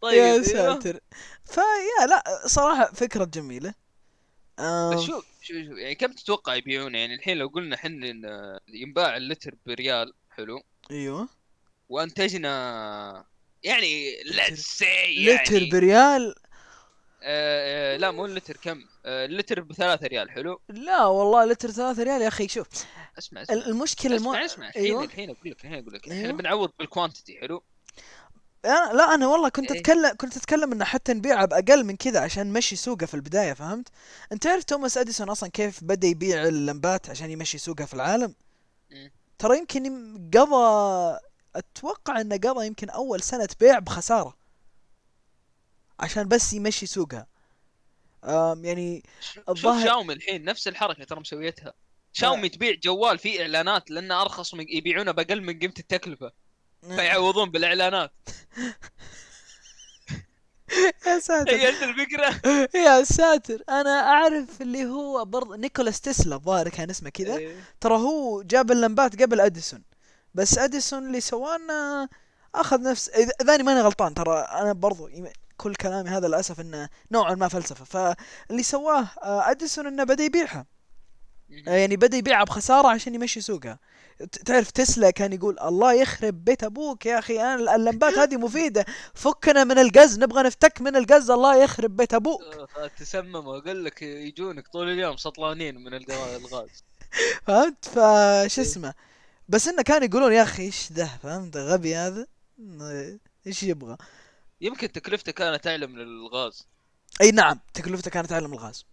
طيب 0.00 0.18
يا 0.18 0.32
أيوه. 0.32 0.42
ساتر. 0.42 1.00
فيا 1.44 2.06
لا 2.08 2.24
صراحة 2.46 2.92
فكرة 2.94 3.24
جميلة. 3.24 3.74
آه، 4.58 4.96
شوف 4.96 5.06
شوف 5.06 5.24
شوف 5.42 5.56
يعني 5.78 5.94
كم 5.94 6.12
تتوقع 6.12 6.54
يبيعونه 6.54 6.98
يعني 6.98 7.14
الحين 7.14 7.36
لو 7.36 7.48
قلنا 7.48 7.76
حنا 7.76 8.10
إن 8.10 8.58
ينباع 8.68 9.16
اللتر 9.16 9.54
بريال 9.66 10.12
حلو. 10.30 10.62
أيوه. 10.90 11.28
وأنتجنا 11.88 13.24
يعني 13.62 14.22
لتر- 14.24 14.82
يعني 14.82 15.34
لتر 15.34 15.68
بريال 15.72 16.34
آه 17.22 17.94
آه 17.94 17.96
لا 17.96 18.10
مو 18.10 18.26
اللتر 18.26 18.56
كم 18.56 18.84
آه 19.06 19.24
اللتر 19.26 19.60
بثلاثة 19.60 20.06
ريال 20.06 20.30
حلو 20.30 20.60
لا 20.68 21.04
والله 21.06 21.44
لتر 21.44 21.70
ثلاثة 21.70 22.02
ريال 22.02 22.22
يا 22.22 22.28
أخي 22.28 22.48
شوف 22.48 22.66
اسمع 23.18 23.42
اسمع 23.42 23.56
المشكلة 23.66 24.16
المو... 24.16 24.34
اسمع 24.34 24.44
اسمع 24.44 24.68
الحين 24.68 24.84
أيوة. 24.84 25.04
الحين 25.04 25.30
أقول 25.30 25.50
لك 25.50 25.64
الحين 25.64 25.78
أقول 25.78 25.94
لك 25.94 26.08
أيوة. 26.08 26.20
إحنا 26.22 26.32
بنعوض 26.32 26.70
بال 26.78 26.90
quantity 26.90 27.38
حلو 27.40 27.62
أنا 28.64 28.92
لا 28.92 29.14
أنا 29.14 29.26
والله 29.28 29.48
كنت 29.48 29.70
إيه. 29.72 29.80
اتكلم 29.80 30.12
كنت 30.18 30.36
أتكلم 30.36 30.72
إنه 30.72 30.84
حتى 30.84 31.12
نبيعها 31.14 31.44
بأقل 31.44 31.84
من 31.84 31.96
كذا 31.96 32.20
عشان 32.20 32.46
نمشي 32.46 32.76
سوقه 32.76 33.06
في 33.06 33.14
البداية 33.14 33.52
فهمت؟ 33.52 33.88
أنت 34.32 34.42
تعرف 34.42 34.64
توماس 34.64 34.98
أديسون 34.98 35.28
أصلا 35.28 35.50
كيف 35.50 35.84
بدأ 35.84 36.06
يبيع 36.08 36.44
اللمبات 36.44 37.10
عشان 37.10 37.30
يمشي 37.30 37.58
سوقها 37.58 37.86
في 37.86 37.94
العالم؟ 37.94 38.34
مم. 38.90 39.12
ترى 39.38 39.58
يمكن 39.58 39.86
يم- 39.86 40.30
قضى 40.34 41.18
أتوقع 41.56 42.20
إنه 42.20 42.36
قضى 42.36 42.66
يمكن 42.66 42.90
أول 42.90 43.22
سنة 43.22 43.48
بيع 43.60 43.78
بخسارة 43.78 44.36
عشان 46.02 46.28
بس 46.28 46.52
يمشي 46.52 46.86
سوقها. 46.86 47.26
أم 48.24 48.64
يعني 48.64 49.02
شوف 49.20 49.50
الظاهر- 49.50 49.86
شاومي 49.86 50.14
الحين 50.14 50.44
نفس 50.44 50.68
الحركة 50.68 51.04
ترى 51.04 51.20
مسويتها. 51.20 51.72
شاومي 52.12 52.48
تبيع 52.48 52.74
جوال 52.74 53.18
فيه 53.18 53.42
إعلانات 53.42 53.90
لأنه 53.90 54.22
أرخص 54.22 54.54
من 54.54 54.64
يبيعونه 54.68 55.12
بأقل 55.12 55.42
من 55.42 55.58
قيمة 55.58 55.74
التكلفة. 55.78 56.32
فيعوضون 56.88 57.50
بالإعلانات. 57.50 58.12
يا 61.06 61.18
ساتر. 61.18 61.46
تخيلت 61.52 61.82
الفكرة؟ 61.82 62.40
يا 62.86 63.04
ساتر. 63.04 63.62
أنا 63.68 63.90
أعرف 64.00 64.62
اللي 64.62 64.84
هو 64.84 65.24
برضه 65.24 65.56
نيكولاس 65.56 66.00
تسلا 66.00 66.36
الظاهر 66.36 66.68
كان 66.68 66.90
اسمه 66.90 67.10
كذا. 67.10 67.36
إيه. 67.36 67.64
ترى 67.80 67.94
هو 67.94 68.42
جاب 68.42 68.70
اللمبات 68.70 69.22
قبل 69.22 69.40
أديسون. 69.40 69.82
بس 70.34 70.58
أديسون 70.58 71.06
اللي 71.06 71.20
سواه 71.20 72.08
أخذ 72.54 72.82
نفس 72.82 73.08
اذا 73.08 73.62
ماني 73.62 73.80
غلطان 73.80 74.14
ترى 74.14 74.38
أنا 74.38 74.72
برضو 74.72 75.08
كل 75.62 75.74
كلامي. 75.74 76.10
هذا 76.10 76.28
للأسف 76.28 76.60
إنه 76.60 76.88
نوعا 77.12 77.34
ما 77.34 77.48
فلسفة. 77.48 77.84
فاللي 77.84 78.62
سواه 78.62 79.08
آه، 79.22 79.50
أديسون 79.50 79.86
إنه 79.86 80.04
بدأ 80.04 80.24
يبيعها. 80.24 80.66
آه، 81.68 81.70
يعني 81.70 81.96
بدأ 81.96 82.16
يبيعها 82.16 82.44
بخسارة 82.44 82.88
عشان 82.88 83.14
يمشي 83.14 83.40
سوقها. 83.40 83.78
تعرف 84.46 84.70
تسلا 84.70 85.10
كان 85.10 85.32
يقول 85.32 85.58
الله 85.60 85.92
يخرب 85.92 86.44
بيت 86.44 86.64
أبوك 86.64 87.06
يا 87.06 87.18
أخي 87.18 87.40
أنا 87.40 87.74
اللمبات 87.76 88.14
هذه 88.18 88.36
مفيدة. 88.36 88.84
فكنا 89.14 89.64
من 89.64 89.78
القز 89.78 90.18
نبغى 90.18 90.42
نفتك 90.42 90.80
من 90.80 90.96
القز 90.96 91.30
الله 91.30 91.56
يخرب 91.62 91.96
بيت 91.96 92.14
أبوك. 92.14 92.42
آه، 92.42 92.90
تسمموا 92.98 93.58
أقول 93.58 93.84
لك 93.84 94.02
يجونك 94.02 94.68
طول 94.68 94.88
اليوم 94.90 95.16
سطلانين 95.16 95.74
من 95.84 95.94
الغ- 95.94 96.36
الغاز. 96.36 96.84
فهمت؟ 97.46 97.84
فش 97.84 98.58
اسمه. 98.58 98.94
بس 99.48 99.68
إنه 99.68 99.82
كان 99.82 100.02
يقولون 100.02 100.32
يا 100.32 100.42
أخي 100.42 100.62
إيش 100.62 100.92
ذا 100.92 101.06
فهمت؟ 101.22 101.56
غبي 101.56 101.96
هذا؟ 101.96 102.26
إيش 103.46 103.62
يبغى؟ 103.62 103.96
يمكن 104.62 104.92
تكلفته 104.92 105.32
كانت 105.32 105.66
أعلى 105.66 105.86
من 105.86 106.00
الغاز. 106.00 106.66
أي 107.20 107.30
نعم 107.30 107.60
تكلفته 107.74 108.10
كانت 108.10 108.32
أعلى 108.32 108.48
من 108.48 108.54
الغاز. 108.54 108.84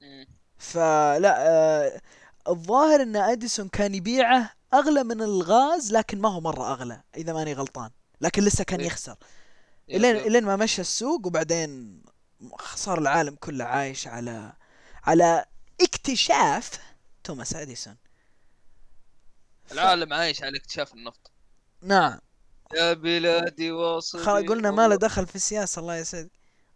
مم. 0.00 0.26
فلا 0.58 1.34
آه 1.38 2.00
الظاهر 2.48 3.02
إن 3.02 3.16
أديسون 3.16 3.68
كان 3.68 3.94
يبيعه 3.94 4.52
أغلى 4.74 5.04
من 5.04 5.22
الغاز 5.22 5.92
لكن 5.92 6.20
ما 6.20 6.28
هو 6.28 6.40
مرة 6.40 6.72
أغلى 6.72 7.02
إذا 7.16 7.32
ماني 7.32 7.52
غلطان. 7.52 7.90
لكن 8.20 8.42
لسه 8.44 8.64
كان 8.64 8.80
إيه. 8.80 8.86
يخسر. 8.86 9.16
إلين. 9.90 10.16
إلين 10.16 10.44
ما 10.44 10.56
مشى 10.56 10.80
السوق 10.80 11.26
وبعدين 11.26 12.02
صار 12.74 12.98
العالم 12.98 13.34
كله 13.34 13.64
عايش 13.64 14.06
على 14.06 14.52
على 15.04 15.44
اكتشاف 15.80 16.70
توماس 17.24 17.54
أديسون. 17.54 17.96
ف- 19.66 19.72
العالم 19.72 20.12
عايش 20.12 20.42
على 20.42 20.58
اكتشاف 20.58 20.94
النفط. 20.94 21.30
نعم. 21.82 22.18
يا 22.74 22.92
بلادي 22.92 23.72
واصل 23.72 24.18
خلاص 24.18 24.44
قلنا 24.44 24.70
ما 24.70 24.88
له 24.88 24.96
دخل 24.96 25.26
في 25.26 25.36
السياسة 25.36 25.80
الله 25.80 25.96
يسعدك. 25.96 26.30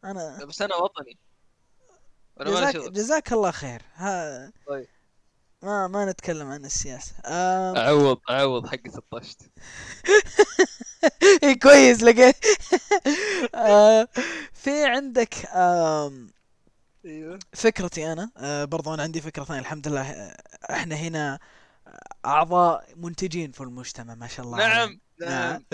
أنا 0.05 0.45
بس 0.45 0.63
أنا 0.63 0.77
وطني. 0.77 1.19
ما 2.37 2.45
جزاك, 2.45 2.77
جزاك 2.77 3.33
الله 3.33 3.51
خير. 3.51 3.83
ها 3.95 4.53
طيب. 4.67 4.87
ما 5.63 5.87
ما 5.87 6.11
نتكلم 6.11 6.47
عن 6.47 6.65
السياسة. 6.65 7.13
آم... 7.27 7.77
أعوض 7.77 8.19
أعوض 8.31 8.67
حقة 8.67 8.99
الطشت. 8.99 9.43
إيه 11.43 11.59
كويس 11.59 12.03
لقيت. 12.03 12.45
في 14.63 14.85
عندك 14.85 15.47
آم، 15.47 16.31
أيوه. 17.05 17.39
فكرتي 17.53 18.13
أنا. 18.13 18.31
آه، 18.37 18.65
برضو 18.65 18.95
أنا 18.95 19.03
عندي 19.03 19.21
فكرة 19.21 19.45
ثانية 19.45 19.61
الحمد 19.61 19.89
لله. 19.89 20.11
آه، 20.11 20.37
إحنا 20.71 20.95
هنا 20.95 21.39
أعضاء 22.25 22.85
منتجين 22.97 23.53
في 23.53 23.61
المجتمع 23.61 24.15
ما 24.15 24.27
شاء 24.27 24.47
الله 24.47 24.59
عليهم. 24.63 25.01
نعم. 25.21 25.31
نعم. 25.31 25.65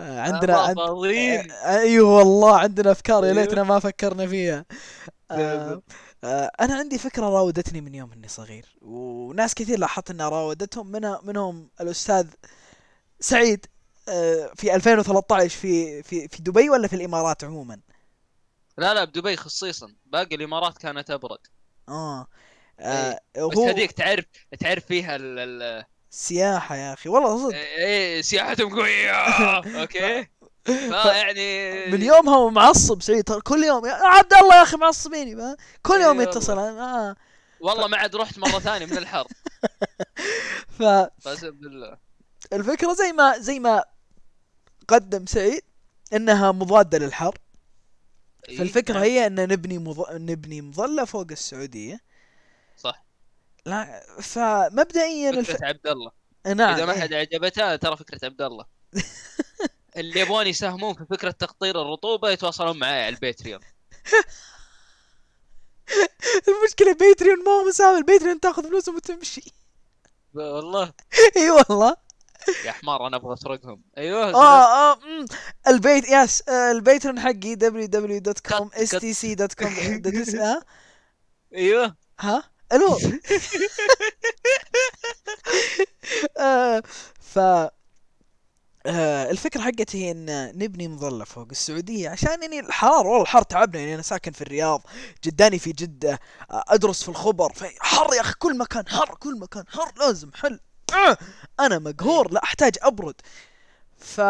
آه، 0.00 0.20
عندنا 0.20 0.58
عند... 0.58 0.76
فاضيين. 0.76 1.50
آه، 1.50 1.78
أيوه 1.78 2.16
والله 2.16 2.58
عندنا 2.58 2.90
أفكار 2.90 3.24
يا 3.24 3.30
أيوه. 3.30 3.42
ليتنا 3.42 3.62
ما 3.62 3.78
فكرنا 3.78 4.26
فيها. 4.26 4.64
آه، 5.30 5.68
نعم. 5.68 5.82
آه، 6.24 6.50
أنا 6.60 6.74
عندي 6.74 6.98
فكرة 6.98 7.24
راودتني 7.24 7.80
من 7.80 7.94
يوم 7.94 8.12
إني 8.12 8.28
صغير 8.28 8.66
وناس 8.82 9.54
كثير 9.54 9.78
لاحظت 9.78 10.10
إنها 10.10 10.28
راودتهم 10.28 10.86
منها 10.86 11.20
منهم 11.22 11.70
الأستاذ 11.80 12.26
سعيد 13.20 13.66
آه، 14.08 14.50
في 14.54 14.74
2013 14.74 15.48
في 15.48 16.02
في 16.02 16.28
في 16.28 16.42
دبي 16.42 16.70
ولا 16.70 16.88
في 16.88 16.96
الإمارات 16.96 17.44
عموما؟ 17.44 17.80
لا 18.78 18.94
لا 18.94 19.04
بدبي 19.04 19.36
خصيصا. 19.36 19.94
باقي 20.06 20.36
الإمارات 20.36 20.78
كانت 20.78 21.10
أبرد. 21.10 21.38
آه, 21.88 22.26
آه 22.80 23.20
بس 23.36 23.42
هو 23.58 23.66
هذيك 23.66 23.92
تعرف 23.92 24.24
تعرف 24.60 24.86
فيها 24.86 25.16
ال 25.16 25.38
ال 25.38 25.84
سياحة 26.10 26.76
يا 26.76 26.92
أخي 26.92 27.08
والله 27.08 27.48
صدق. 27.48 27.56
إيه 27.56 28.22
سياحتهم 28.22 28.74
قوية. 28.80 29.10
أوكي. 29.80 30.26
فيعني 30.64 31.86
من 31.86 32.02
يومها 32.02 32.36
هو 32.36 32.50
معصب 32.50 33.02
سعيد 33.02 33.32
كل 33.32 33.64
يوم 33.64 33.86
يا 33.86 33.92
عبد 33.92 34.34
الله 34.34 34.56
يا 34.56 34.62
أخي 34.62 34.76
معصبيني؟ 34.76 35.56
كل 35.82 35.94
إي 35.94 36.02
يوم. 36.02 36.20
يتصل 36.20 36.58
آه. 36.58 37.16
والله 37.60 37.86
ما 37.88 37.96
عاد 37.96 38.16
رحت 38.16 38.38
مرة 38.38 38.58
ثانية 38.58 38.86
من 38.86 38.98
الحر. 38.98 39.26
قسم 41.24 41.50
بالله. 41.50 41.98
زي 42.94 43.12
ما 43.12 43.38
زي 43.38 43.58
ما 43.58 43.84
قدم 44.88 45.26
سعيد 45.26 45.62
إنها 46.12 46.52
مضادة 46.52 46.98
للحر. 46.98 47.38
فالفكرة 48.58 48.94
نعم، 48.94 49.02
هي 49.02 49.26
إن 49.26 49.34
نبني 49.34 49.78
مض... 49.78 50.12
نبني 50.12 50.60
مظلة 50.62 51.04
فوق 51.04 51.26
السعودية. 51.30 52.00
صح. 52.80 53.04
لا 53.66 54.02
فمبدئيا 54.20 55.30
الف... 55.30 55.50
فكره 55.50 55.66
عبد 55.66 55.86
الله. 55.86 56.10
نعم 56.46 56.74
إذا 56.74 56.84
ما 56.84 56.92
إيه. 56.92 57.00
حد 57.00 57.12
عجبته 57.12 57.76
ترى 57.76 57.96
فكرة 57.96 58.20
عبد 58.24 58.42
الله. 58.42 58.64
اللي 59.96 60.20
يبغون 60.20 60.46
يساهمون 60.46 60.94
في 60.94 61.06
فكرة 61.10 61.30
تقطير 61.30 61.82
الرطوبة 61.82 62.30
يتواصلون 62.30 62.78
معي 62.78 63.04
على 63.04 63.14
الباتريون 63.14 63.60
المشكلة 66.48 66.94
بيتريون 66.94 67.44
ما 67.44 67.50
هو 67.50 67.68
مساوي 67.68 67.98
البيتريون 67.98 68.40
تاخذ 68.40 68.68
فلوسهم 68.68 68.96
وتمشي. 68.96 69.52
والله. 70.34 70.92
إي 71.36 71.50
والله. 71.50 71.96
يا 72.64 72.72
حمار 72.72 73.06
أنا 73.06 73.16
أبغى 73.16 73.34
أسرقهم. 73.34 73.82
أيوه. 73.98 74.34
آه 74.34 74.92
آه 74.92 74.98
مم. 74.98 75.26
البيت 75.68 76.08
يس 76.08 76.48
آه، 76.48 76.72
البيترون 76.72 77.20
حقي 77.20 77.56
www.com 77.56 78.68
كت. 78.68 78.96
stc.com 78.96 79.66
أيوه. 81.54 81.96
ها؟ 82.20 82.49
ألو. 82.72 82.98
آه، 86.38 86.82
ف 87.20 87.38
آه، 88.86 89.30
الفكرة 89.30 89.60
حقتي 89.60 90.04
هي 90.06 90.10
إن 90.10 90.58
نبني 90.58 90.88
مظلة 90.88 91.24
فوق 91.24 91.48
السعودية 91.50 92.08
عشان 92.08 92.42
يعني 92.42 92.60
الحار 92.60 93.06
والله 93.06 93.22
الحر 93.22 93.42
تعبنا 93.42 93.80
يعني 93.80 93.94
أنا 93.94 94.02
ساكن 94.02 94.32
في 94.32 94.42
الرياض 94.42 94.82
جداني 95.24 95.58
في 95.58 95.72
جدة 95.72 96.20
آه، 96.50 96.64
أدرس 96.68 97.02
في 97.02 97.08
الخبر 97.08 97.52
في 97.52 97.68
حر 97.80 98.14
يا 98.14 98.20
أخي 98.20 98.34
كل 98.38 98.58
مكان 98.58 98.88
حر 98.88 99.14
كل 99.14 99.38
مكان 99.38 99.64
حر 99.68 99.92
لازم 99.98 100.30
حل. 100.34 100.60
آه، 100.94 101.16
أنا 101.60 101.78
مقهور 101.78 102.32
لا 102.32 102.42
أحتاج 102.44 102.72
أبرد. 102.82 103.14
ف 103.98 104.20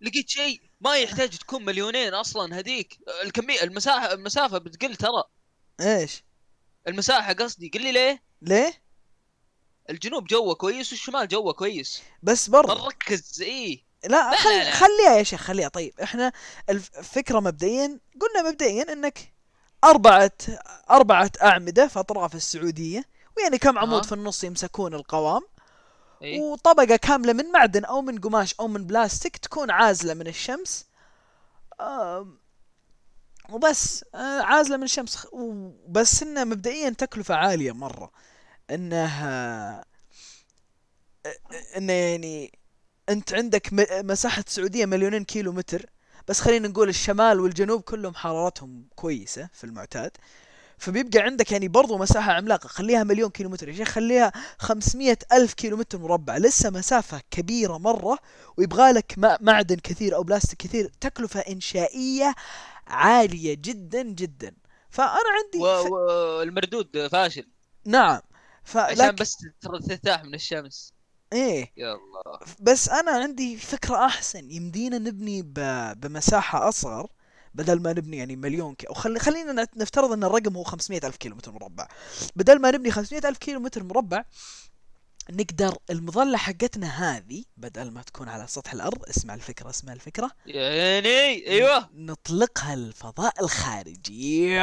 لقيت 0.00 0.28
شيء 0.28 0.60
ما 0.80 0.96
يحتاج 0.96 1.30
تكون 1.38 1.64
مليونين 1.64 2.14
أصلا 2.14 2.58
هذيك 2.58 2.98
الكمية 3.24 3.62
المساحه 3.62 4.12
المسافة 4.12 4.58
بتقل 4.58 4.96
ترى. 4.96 5.24
إيش؟ 5.80 6.24
المساحة 6.88 7.32
قصدي. 7.32 7.68
قل 7.74 7.82
لي 7.82 7.92
ليه؟ 7.92 8.22
ليه؟ 8.42 8.82
الجنوب 9.90 10.26
جوه 10.26 10.54
كويس 10.54 10.92
والشمال 10.92 11.28
جوه 11.28 11.52
كويس. 11.52 12.02
بس 12.22 12.48
برضه 12.50 12.84
نركز 12.84 13.42
إيه؟ 13.42 13.82
لا 14.04 14.08
لا، 14.08 14.36
خل... 14.36 14.48
لا، 14.50 14.64
لا. 14.64 14.70
خليها 14.70 15.16
يا 15.18 15.22
شيخ 15.22 15.40
خليها. 15.40 15.68
طيب 15.68 16.00
إحنا 16.02 16.32
الف- 16.70 16.98
الفكرة 16.98 17.40
مبدئيا 17.40 17.98
قلنا 18.20 18.50
مبدئيا 18.50 18.92
إنك 18.92 19.32
أربعة 19.84 20.32
أربعة 20.90 21.30
أعمدة 21.42 21.86
في 21.88 21.98
أطراف 22.00 22.34
السعودية 22.34 23.04
ويعني 23.36 23.58
كم 23.58 23.78
عمود 23.78 23.94
أها. 23.94 24.02
في 24.02 24.12
النص 24.12 24.44
يمسكون 24.44 24.94
القوام 24.94 25.42
إيه. 26.22 26.40
وطبقة 26.40 26.96
كاملة 26.96 27.32
من 27.32 27.52
معدن 27.52 27.84
أو 27.84 28.02
من 28.02 28.18
قماش 28.20 28.54
أو 28.60 28.68
من 28.68 28.86
بلاستيك 28.86 29.36
تكون 29.36 29.70
عازلة 29.70 30.14
من 30.14 30.26
الشمس. 30.26 30.86
وبس 33.52 34.04
آه، 34.14 34.40
عازلة 34.42 34.76
من 34.76 34.82
الشمس. 34.82 35.26
وبس 35.32 36.22
إنه 36.22 36.44
مبدئيا 36.44 36.90
تكلفة 36.90 37.34
عالية 37.34 37.72
مرة. 37.72 38.10
إنها 38.70 39.84
إنه 41.76 41.92
يعني 41.92 42.58
أنت 43.08 43.34
عندك 43.34 43.72
م- 43.72 44.06
مساحة 44.06 44.44
السعودية 44.46 44.86
مليونين 44.86 45.24
كيلو 45.24 45.52
متر. 45.52 45.86
بس 46.28 46.40
خلينا 46.40 46.68
نقول 46.68 46.88
الشمال 46.88 47.40
والجنوب 47.40 47.80
كلهم 47.80 48.14
حرارتهم 48.14 48.84
كويسة 48.96 49.48
في 49.52 49.64
المعتاد. 49.64 50.10
فبيبقى 50.78 51.18
عندك 51.22 51.52
يعني 51.52 51.68
برضو 51.68 51.98
مساحة 51.98 52.32
عملاقة. 52.32 52.66
خليها 52.68 53.04
مليون 53.04 53.30
كيلو 53.30 53.48
متر 53.50 53.68
يا 53.68 53.74
شيخ. 53.74 53.88
خليها 53.88 54.32
500 54.58 55.18
ألف 55.32 55.54
كيلو 55.54 55.76
متر 55.76 55.98
مربع. 55.98 56.36
لسه 56.36 56.70
مسافة 56.70 57.20
كبيرة 57.30 57.78
مرة. 57.78 58.18
ويبغالك 58.56 59.14
معدن 59.40 59.76
كثير 59.76 60.14
أو 60.16 60.22
بلاستيك 60.22 60.58
كثير. 60.58 60.92
تكلفة 61.00 61.40
إنشائية 61.40 62.34
عالية 62.90 63.54
جدا 63.54 64.02
جدا. 64.02 64.54
فأنا 64.90 65.10
عندي 65.10 65.58
ف... 65.58 65.92
والمردود 65.92 67.06
فاشل. 67.06 67.48
نعم. 67.84 68.20
عشان 68.74 68.96
فلك 68.96 69.14
بس 69.20 69.36
تر- 69.60 69.80
ترتاح 69.80 70.24
من 70.24 70.34
الشمس. 70.34 70.92
يا 71.32 71.92
الله. 71.94 72.40
بس 72.60 72.88
أنا 72.88 73.10
عندي 73.10 73.56
فكرة 73.56 74.06
أحسن. 74.06 74.50
يمدينا 74.50 74.98
نبني 74.98 75.42
ب... 75.42 75.54
بمساحة 76.00 76.68
أصغر 76.68 77.06
بدل 77.54 77.82
ما 77.82 77.92
نبني 77.92 78.16
يعني 78.16 78.36
مليون 78.36 78.74
كي... 78.74 78.86
أو 78.88 78.94
خلي... 78.94 79.18
خلينا 79.18 79.66
نفترض 79.76 80.12
أن 80.12 80.24
الرقم 80.24 80.56
هو 80.56 80.62
500 80.62 81.00
ألف 81.04 81.16
كيلو 81.16 81.36
متر 81.36 81.52
مربع. 81.52 81.88
بدل 82.36 82.60
ما 82.60 82.70
نبني 82.70 82.90
500 82.90 83.28
ألف 83.28 83.38
كيلو 83.38 83.60
متر 83.60 83.82
مربع 83.82 84.24
نقدر 85.30 85.76
المظلة 85.90 86.36
حقتنا 86.36 86.86
هذه 86.86 87.44
بدل 87.56 87.90
ما 87.90 88.02
تكون 88.02 88.28
على 88.28 88.46
سطح 88.46 88.72
الأرض 88.72 89.04
اسمع 89.08 89.34
الفكرة 89.34 89.70
اسمع 89.70 89.92
الفكرة. 89.92 90.30
يعني 90.46 91.48
أيوه. 91.48 91.88
نطلقها 91.94 92.74
الفضاء 92.74 93.44
الخارجي. 93.44 94.60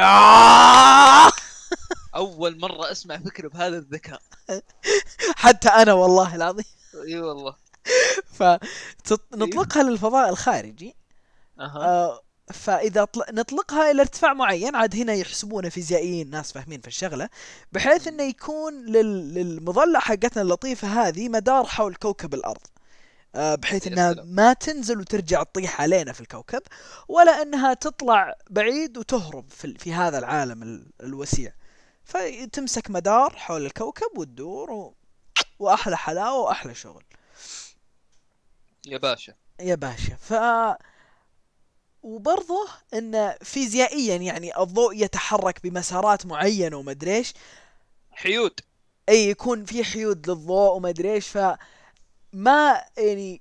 أول 2.14 2.58
مرة 2.58 2.92
أسمع 2.92 3.18
فكرة 3.18 3.48
بهذا 3.48 3.78
الذكاء. 3.78 4.20
حتى 5.36 5.68
أنا 5.68 5.92
والله 5.92 6.34
العظيم. 6.34 6.64
أي 7.06 7.20
والله. 7.20 7.56
فنطلقها 8.32 9.82
للفضاء 9.82 10.28
الخارجي. 10.28 10.96
آه، 11.60 12.22
فإذا 12.52 13.04
طل... 13.04 13.22
نطلقها 13.32 13.90
إلى 13.90 14.00
ارتفاع 14.02 14.32
معين 14.32 14.76
عاد 14.76 14.96
هنا 14.96 15.14
يحسبونه 15.14 15.68
فيزيائيين 15.68 16.30
ناس 16.30 16.52
فاهمين 16.52 16.80
في 16.80 16.88
الشغلة 16.88 17.28
بحيث 17.72 18.08
إنه 18.08 18.22
يكون 18.22 18.86
لل... 18.86 19.34
للمظلة 19.34 19.98
حقتنا 19.98 20.42
اللطيفة 20.42 20.88
هذه 20.88 21.28
مدار 21.28 21.64
حول 21.66 21.94
كوكب 21.94 22.34
الأرض. 22.34 22.60
آه، 23.34 23.54
بحيث 23.54 23.86
إنها. 23.86 24.14
ما 24.24 24.52
تنزل 24.52 25.00
وترجع 25.00 25.42
تطيح 25.42 25.80
علينا 25.80 26.12
في 26.12 26.20
الكوكب 26.20 26.62
ولا 27.08 27.42
إنها 27.42 27.74
تطلع 27.74 28.34
بعيد 28.50 28.98
وتهرب 28.98 29.50
في, 29.50 29.74
في 29.78 29.92
هذا 29.92 30.18
العالم 30.18 30.62
ال... 30.62 30.86
الوسيع. 31.02 31.52
فتمسك 32.04 32.90
مدار 32.90 33.30
حول 33.36 33.66
الكوكب 33.66 34.18
وتدور 34.18 34.70
و... 34.70 34.94
وأحلى 35.58 35.96
حلاوة 35.96 36.40
وأحلى 36.40 36.74
شغل. 36.74 37.04
يا 38.86 38.98
باشا. 38.98 39.34
يا 39.60 39.74
باشا. 39.74 40.16
ف 40.16 40.32
وبرضه 42.08 42.68
إن 42.94 43.34
فيزيائيا 43.42 44.16
يعني 44.16 44.58
الضوء 44.62 44.94
يتحرك 45.04 45.62
بمسارات 45.62 46.26
معينة 46.26 46.76
ومدري 46.76 47.16
إيش. 47.16 47.34
حيود. 48.10 48.60
إي 49.08 49.28
يكون 49.28 49.64
في 49.64 49.84
حيود 49.84 50.30
للضوء 50.30 50.76
ومدري 50.76 51.12
إيش. 51.12 51.28
ف 51.28 51.38
ما 52.32 52.84
يعني 52.98 53.40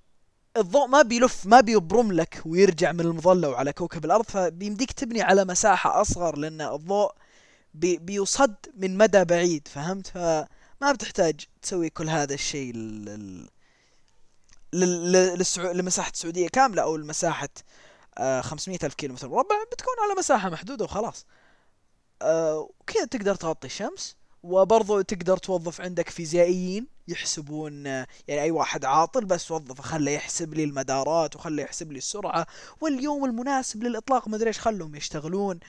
الضوء 0.58 0.88
ما 0.88 1.01
بيلف 1.01 1.45
ما 1.45 1.62
بيبرم 1.62 2.12
لك 2.12 2.41
ويرجع 2.45 2.91
من 2.91 2.99
المظلة 2.99 3.49
وعلى 3.49 3.73
كوكب 3.73 4.06
الأرض. 4.06 4.25
فبيمديك 4.25 4.91
تبني 4.91 5.21
على 5.21 5.45
مساحة 5.45 6.01
أصغر 6.01 6.38
لأن 6.38 6.62
الضوء 6.62 7.12
بي 7.73 7.97
بيصد 7.97 8.56
من 8.77 8.97
مدى 8.97 9.25
بعيد 9.25 9.67
فهمت؟ 9.67 10.08
فما 10.08 10.91
بتحتاج 10.93 11.36
تسوي 11.62 11.89
كل 11.89 12.10
هذا 12.10 12.34
الشيء 12.34 12.73
لل... 12.73 13.47
لل... 14.73 15.12
للسعو... 15.12 15.71
لمساحة 15.71 16.12
السعودية 16.12 16.47
كاملة 16.47 16.82
أو 16.82 16.97
لمساحة 16.97 17.49
آه 17.60 17.87
500 18.41 18.80
ألف 18.84 18.93
كيلو 18.93 19.13
متر 19.13 19.30
مربع 19.30 19.56
بتكون 19.71 19.93
على 20.03 20.19
مساحة 20.19 20.49
محدودة 20.49 20.86
وخلاص. 20.86 21.25
آه 22.21 22.69
وكذا 22.80 23.06
تقدر 23.06 23.36
تغطي 23.36 23.67
الشمس 23.67 24.15
وبرضو 24.43 25.01
تقدر 25.01 25.38
توظف 25.38 25.82
عندك 25.82 26.10
فيزيائيين 26.10 26.88
يحسبون 27.08 27.88
آه، 27.88 28.08
يعني 28.27 28.41
أي 28.41 28.51
واحد 28.51 28.86
عاطل 28.86 29.25
بس 29.25 29.51
وظفه 29.51 29.84
خله 29.84 30.12
يحسب 30.12 30.53
لي 30.53 30.63
المدارات 30.63 31.36
وخله 31.36 31.63
يحسب 31.63 31.91
لي 31.91 31.97
السرعة 31.97 32.47
واليوم 32.82 33.25
المناسب 33.25 33.84
للإطلاق 33.84 34.27
مدري 34.27 34.47
إيش 34.47 34.60
خلهم 34.60 34.95
يشتغلون. 34.95 35.60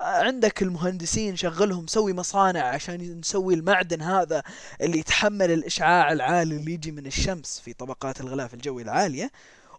آه، 0.00 0.04
عندك 0.04 0.62
المهندسين 0.62 1.36
شغلهم 1.36 1.86
سوي 1.86 2.12
مصانع 2.12 2.62
عشان 2.62 3.20
نسوي 3.20 3.54
المعدن 3.54 4.02
هذا 4.02 4.42
اللي 4.80 4.98
يتحمل 4.98 5.50
الإشعاع 5.50 6.12
العالي 6.12 6.56
اللي 6.56 6.72
يجي 6.72 6.90
من 6.92 7.06
الشمس 7.06 7.60
في 7.60 7.72
طبقات 7.72 8.20
الغلاف 8.20 8.54
الجوي 8.54 8.82
العالية. 8.82 9.30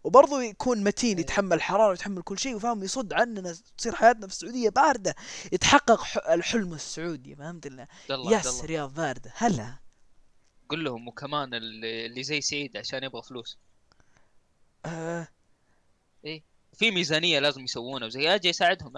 وبرضه 0.04 0.44
يكون 0.44 0.84
متين 0.84 1.20
يتحمل 1.20 1.54
الحراره 1.54 1.90
ويتحمل 1.90 2.22
كل 2.22 2.40
شيء 2.40 2.56
وفاهم 2.56 2.84
يصد 2.84 3.14
عننا 3.14 3.56
تصير 3.78 3.96
حياتنا 3.96 4.28
في 4.28 4.34
السعودية 4.34 4.70
باردة. 4.70 5.16
يتحقق 5.52 6.32
الحلم 6.32 6.74
السعودي 6.74 7.36
فهمت 7.36 7.68
لنا 7.68 7.88
يس 8.10 8.64
رياض 8.66 8.94
باردة. 8.94 9.34
هلا. 9.36 9.74
قل 10.70 10.84
لهم 10.84 11.08
وكمان 11.08 11.54
اللي 11.54 12.24
زي 12.24 12.42
سعيد 12.42 12.78
عشان 12.78 13.04
يبغى 13.04 13.22
فلوس. 13.22 13.58
آه. 14.86 15.28
في 16.74 16.92
ميزانية 16.92 17.40
لازم 17.40 17.64
يسوونها 17.64 18.08
وزي 18.08 18.36
آجي 18.36 18.50
اساعدهم 18.50 18.94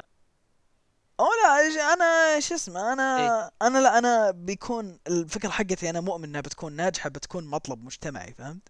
أو 1.20 1.26
لا 1.44 1.94
أنا 1.94 2.40
شو 2.40 2.56
اسمه 2.56 2.94
أنا 2.94 3.18
إيه. 3.18 3.52
أنا 3.62 3.80
لا 3.80 3.98
أنا 3.98 4.32
بيكون 4.32 5.00
الفكرة 5.08 5.50
حقتي 5.50 5.90
أنا 5.90 6.02
مؤمن 6.02 6.24
إنها 6.24 6.42
بتكون 6.42 6.74
ناجحة 6.74 7.10
بتكون 7.10 7.46
مطلب 7.46 7.84
مجتمعي 7.84 8.34
فهمت؟ 8.34 8.70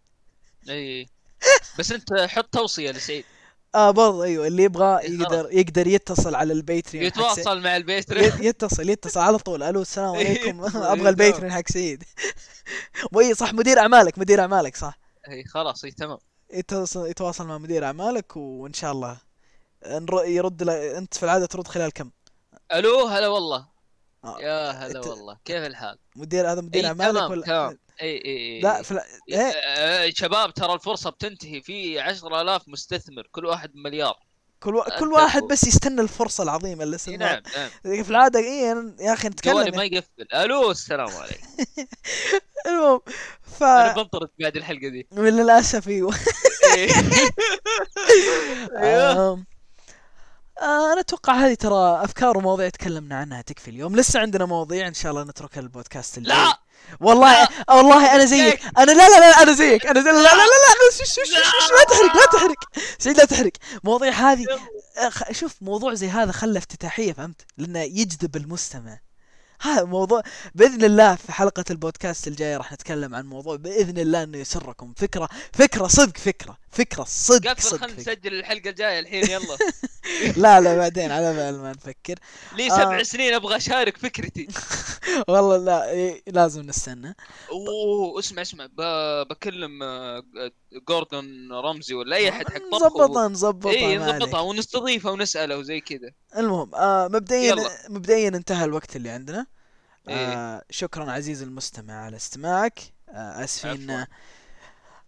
اي 0.70 1.10
بس 1.80 1.92
انت 1.92 2.14
حط 2.14 2.46
توصية 2.54 2.92
لسعيد 2.92 3.24
آه 3.76 3.92
برضه 3.92 4.24
أيوه 4.24 4.48
اللي 4.48 4.64
يبغى 4.64 5.00
إيه، 5.00 5.12
يقدر 5.20 5.48
يقدر 5.52 5.88
يتصل 5.88 6.36
على 6.36 6.54
ال 6.54 6.60
Patreon 6.60 7.06
يتواصل 7.06 7.62
مع 7.62 7.78
ال 7.78 7.83
Patreon. 7.83 8.26
يت- 8.28 8.40
يتصل 8.40 8.90
يتصل 8.90 9.20
على 9.20 9.38
طول. 9.38 9.64
ألو 9.64 9.82
السلام 9.82 10.16
إيه، 10.16 10.28
عليكم. 10.28 10.66
يتصل، 10.66 10.84
أبغى 10.94 11.10
ال 11.10 11.15
Patreon 11.15 11.52
حق 11.52 11.68
سعيد 11.72 12.04
وي 13.14 13.34
صح 13.42 13.54
مدير 13.54 13.80
أعمالك 13.80 14.20
مدير 14.20 14.42
أعمالك 14.42 14.76
صح. 14.76 15.00
اي 15.30 15.44
خلاص 15.44 15.84
اي 15.84 15.92
تمام. 15.92 16.18
يتصل 16.54 17.08
يتواصل 17.08 17.48
مع 17.48 17.58
مدير 17.58 17.86
أعمالك 17.86 18.38
وإن 18.38 18.74
شاء 18.74 18.92
الله. 18.92 19.18
يرد 20.26 20.64
ل... 20.64 20.70
أنت 20.70 21.14
في 21.14 21.24
العادة 21.24 21.46
ترد 21.46 21.68
خلال 21.68 21.92
كم؟ 21.94 22.12
ألو 22.74 23.08
هلا 23.08 23.28
والله. 23.28 23.68
يا 24.26 24.72
هلا 24.72 25.00
والله. 25.00 25.38
كيف 25.46 25.66
الحال؟ 25.66 25.98
مدير 26.16 26.52
هذا 26.52 26.62
مدير 26.62 26.82
اي 26.84 26.88
اعمالك 26.88 27.12
تمام 27.12 27.32
ولا 27.32 27.46
تمام. 27.46 27.78
اي 28.02 28.16
اي 28.26 28.38
اي 28.56 28.62
لا 28.62 28.82
في 28.82 28.92
الع... 28.92 29.04
إيه؟ 29.30 29.52
آه، 29.68 30.10
شباب 30.16 30.54
ترى 30.54 30.74
الفرصة 30.74 31.10
بتنتهي 31.10 31.62
في 31.62 32.00
10000 32.00 32.68
مستثمر 32.68 33.28
كل 33.32 33.46
واحد 33.46 33.76
مليار. 33.76 34.16
كل 34.60 34.76
و... 34.76 34.84
كل 35.00 35.14
واحد 35.14 35.44
بس 35.44 35.64
يستنى 35.68 36.02
الفرصة 36.02 36.44
العظيمة 36.44 36.84
اللي 36.84 36.94
اي 36.94 36.96
اسمها 36.96 37.18
نعم 37.18 37.42
نعم. 37.58 38.04
في 38.04 38.10
العادة 38.10 38.40
إيه 38.40 38.96
يا 39.00 39.14
أخي 39.14 39.28
نتكلم. 39.28 39.76
ما 39.78 39.84
يقفل. 39.84 40.28
ألو 40.34 40.72
السلام 40.72 41.10
عليكم. 41.10 41.48
المهم 42.68 43.00
ف 43.44 43.64
أنا 43.64 43.94
بنطرد 43.94 44.30
بعد 44.40 44.58
الحلقة 44.58 44.88
دي. 44.90 45.08
للأسف 45.12 45.88
أيوه 45.88 46.16
إيه. 46.76 46.90
أيوه. 48.78 49.12
آم، 49.12 49.18
آه، 49.18 49.44
أنا 50.62 51.00
أتوقع 51.00 51.34
هذه 51.34 51.54
ترى 51.54 52.04
أفكار 52.04 52.38
ومواضيع 52.38 52.70
تكلمنا 52.70 53.16
عنها 53.16 53.42
تكفي 53.42 53.68
اليوم. 53.68 53.96
لسه 53.96 54.20
عندنا 54.20 54.46
مواضيع 54.46 54.88
إن 54.88 54.94
شاء 54.94 55.12
الله 55.12 55.24
نتركها 55.24 55.62
البودكاست 55.62 56.18
الجاي. 56.18 56.36
لا! 56.38 56.58
والله 57.00 57.32
لا. 57.32 57.50
آه، 57.70 57.76
والله 57.78 58.16
أنا 58.16 58.26
زيك. 58.26 58.62
أنا 58.78 58.92
لا 58.92 59.10
لا 59.10 59.20
لا 59.20 59.42
أنا 59.42 59.54
زيك. 59.54 59.86
أنا 59.86 60.02
زي 60.02 60.10
لا 60.10 60.16
لا 60.16 60.22
لا 60.22 60.72
لا 60.82 60.98
شو 60.98 61.04
شو 61.04 61.22
شو 61.24 61.24
شو 61.24 61.74
لا 61.76 61.84
تحرق 61.84 62.16
لا 62.16 62.26
تحرق. 62.40 62.86
سعيد 63.00 63.18
لا 63.18 63.26
تحرق. 63.26 63.52
مواضيع 63.84 64.12
هذه 64.12 64.46
آه، 64.98 65.32
شوف 65.32 65.56
موضوع 65.62 65.94
زي 65.94 66.10
هذا 66.10 66.32
خله 66.32 66.58
افتتاحية 66.58 67.14
فهمت؟ 67.14 67.42
لأنه 67.58 67.80
يجذب 67.80 68.36
المستمع. 68.36 69.00
هذا 69.62 69.84
موضوع 69.84 70.22
بإذن 70.56 70.84
الله 70.84 71.16
في 71.16 71.32
حلقة 71.32 71.64
البودكاست 71.72 72.28
الجاية 72.28 72.58
راح 72.58 72.74
نتكلم 72.74 73.16
عن 73.16 73.26
موضوع 73.26 73.56
بإذن 73.56 73.98
الله 73.98 74.24
إنه 74.24 74.38
يسركم. 74.38 74.94
فكرة 74.98 75.30
فكرة 75.54 75.88
صدق 75.88 76.18
فكرة. 76.18 76.58
فكرة 76.72 77.04
صدق 77.04 77.50
قفل 77.50 77.62
صدق 77.64 77.82
خلينا. 77.82 77.98
نسجل 78.00 78.34
الحلقة 78.34 78.70
الجاية 78.70 79.00
الحين 79.00 79.24
يلا 79.24 79.58
لا 80.44 80.62
لا 80.62 80.76
بعدين 80.78 81.12
على 81.12 81.34
بال 81.34 81.62
ما 81.62 81.72
نفكر 81.72 82.16
لي 82.58 82.66
آه. 82.72 82.76
سبع 82.76 83.04
سنين 83.04 83.34
أبغى 83.34 83.56
أشارك 83.56 83.98
فكرتي 83.98 84.48
والله 85.28 85.58
لا 85.58 85.90
إيه، 85.90 86.24
لازم 86.28 86.62
نستنى 86.62 87.16
أوه 87.52 88.20
اسمع 88.20 88.42
اسمع 88.42 88.68
بكلم 89.30 89.84
آه، 89.84 90.24
جوردون 90.90 91.52
رمزي 91.52 91.94
ولا 91.94 92.16
أي 92.16 92.30
أحد 92.30 92.50
حق 92.50 92.58
طبخ 92.72 92.84
نظبطها 92.84 93.28
نظبطها 93.28 93.72
اي. 93.72 93.98
نظبطها 93.98 94.40
ونستضيفه 94.42 95.12
ونسأله 95.12 95.58
وزي 95.58 95.80
كذا 95.82 96.12
المهم 96.38 96.76
آه 96.76 97.08
مبدئيا 97.08 97.52
يلا. 97.52 97.70
مبدئيا 97.90 98.28
انتهى 98.30 98.66
الوقت 98.66 98.96
اللي 98.96 99.10
عندنا 99.10 99.46
إيه. 100.10 100.16
آه 100.16 100.64
شكرا 100.70 101.12
عزيزي 101.12 101.46
المستمع 101.46 101.94
على 102.06 102.16
استماعك 102.16 102.80
آه 103.10 103.44
آسفين 103.44 103.92
عفواً. 103.92 104.06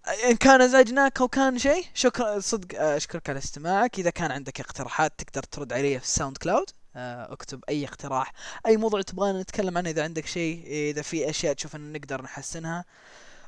إن 0.07 0.35
كان 0.35 0.61
ازعجناك 0.61 1.21
أو 1.21 1.27
كان 1.27 1.57
شيء 1.57 1.85
شكرا 1.93 2.39
صدق 2.39 2.79
آه، 2.79 2.97
أشكرك 2.97 3.29
على 3.29 3.39
استماعك. 3.39 3.99
إذا 3.99 4.09
كان 4.09 4.31
عندك 4.31 4.59
اقتراحات 4.59 5.13
تقدر 5.17 5.43
ترد 5.43 5.73
علي 5.73 5.99
في 5.99 6.05
ال 6.05 6.37
SoundCloud. 6.37 6.69
آه، 6.95 7.33
اكتب 7.33 7.63
أي 7.69 7.85
اقتراح 7.85 8.33
أي 8.65 8.77
موضوع 8.77 9.01
تبغانا 9.01 9.41
نتكلم 9.41 9.77
عنه 9.77 9.89
إذا 9.89 10.03
عندك 10.03 10.25
شيء 10.25 10.63
إذا 10.91 11.01
في 11.01 11.29
أشياء 11.29 11.53
تشوف 11.53 11.75
ان 11.75 11.93
نقدر 11.93 12.21
نحسنها. 12.21 12.85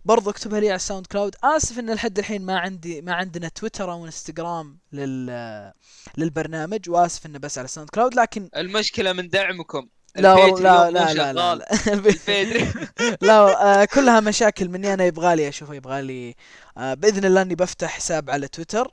برضو 0.05 0.29
اكتبها 0.29 0.59
لي 0.59 0.67
على 0.67 0.75
ال 0.75 1.05
SoundCloud. 1.07 1.35
آسف 1.43 1.79
إن 1.79 1.93
لحد 1.93 2.19
الحين 2.19 2.45
ما 2.45 2.59
عندي 2.59 3.01
ما 3.01 3.13
عندنا 3.13 3.47
تويتر 3.49 3.91
أو 3.91 4.05
إنستغرام 4.05 4.77
لل 4.93 5.73
للبرنامج 6.17 6.89
وآسف 6.89 7.25
إنه 7.25 7.39
بس 7.39 7.57
على 7.57 7.65
ال 7.65 7.89
SoundCloud 7.89 8.15
لكن 8.15 8.49
المشكلة 8.55 9.13
من 9.13 9.29
دعمكم. 9.29 9.87
لا 10.15 10.33
والله 10.33 10.89
لا 10.89 11.13
لا 11.13 11.33
لا 11.33 11.55
لا. 11.55 11.65
لا. 13.21 13.81
آه 13.81 13.85
كلها 13.85 14.19
مشاكل 14.19 14.69
مني. 14.69 14.93
أنا 14.93 15.05
يبغالي 15.05 15.49
أشوف 15.49 15.69
يبغالي 15.69 16.35
آه 16.77 16.93
بإذن 16.93 17.25
الله 17.25 17.41
إني 17.41 17.55
بفتح 17.55 17.89
حساب 17.89 18.29
على 18.29 18.47
تويتر. 18.47 18.91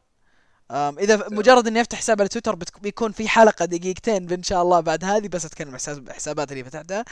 إذا 0.72 1.24
مجرد 1.30 1.66
إني 1.66 1.80
أفتح 1.80 1.98
حساب 1.98 2.20
على 2.20 2.28
تويتر 2.28 2.54
بيكون 2.82 3.12
في 3.12 3.28
حلقة 3.28 3.64
دقيقتين 3.64 4.32
إن 4.32 4.42
شاء 4.42 4.62
الله 4.62 4.80
بعد 4.80 5.04
هذه 5.04 5.28
بس 5.28 5.44
أتكلم 5.44 5.74
حساب 5.76 6.10
حسابات 6.10 6.52
اللي 6.52 6.64
فتحتها. 6.64 7.04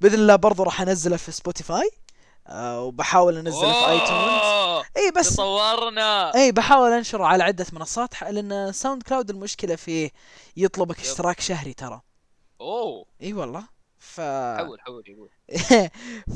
بإذن 0.00 0.14
الله 0.14 0.36
برضو 0.36 0.62
راح 0.62 0.80
أنزله 0.80 1.16
في 1.16 1.32
سبوتيفاي 1.32 1.90
آه 2.48 2.82
وبحاول 2.82 3.36
أنزله 3.36 3.72
في 3.72 3.90
iTunes 3.90 4.84
اي 4.96 5.10
بس 5.16 5.36
تطورنا. 5.36 6.34
اي 6.34 6.52
بحاول 6.52 6.92
أنشره 6.92 7.24
على 7.24 7.44
عدة 7.44 7.66
منصات 7.72 8.22
لأن 8.22 8.72
SoundCloud 8.72 9.30
المشكلة 9.30 9.76
فيه 9.76 10.10
يطلبك. 10.56 11.00
اشتراك 11.00 11.40
شهري 11.40 11.72
ترى. 11.74 12.00
أوه. 12.60 13.06
إي 13.22 13.32
والله. 13.32 13.68
ف 13.98 14.20
حول 14.58 14.80
حول 14.80 15.04
يقول. 15.08 15.30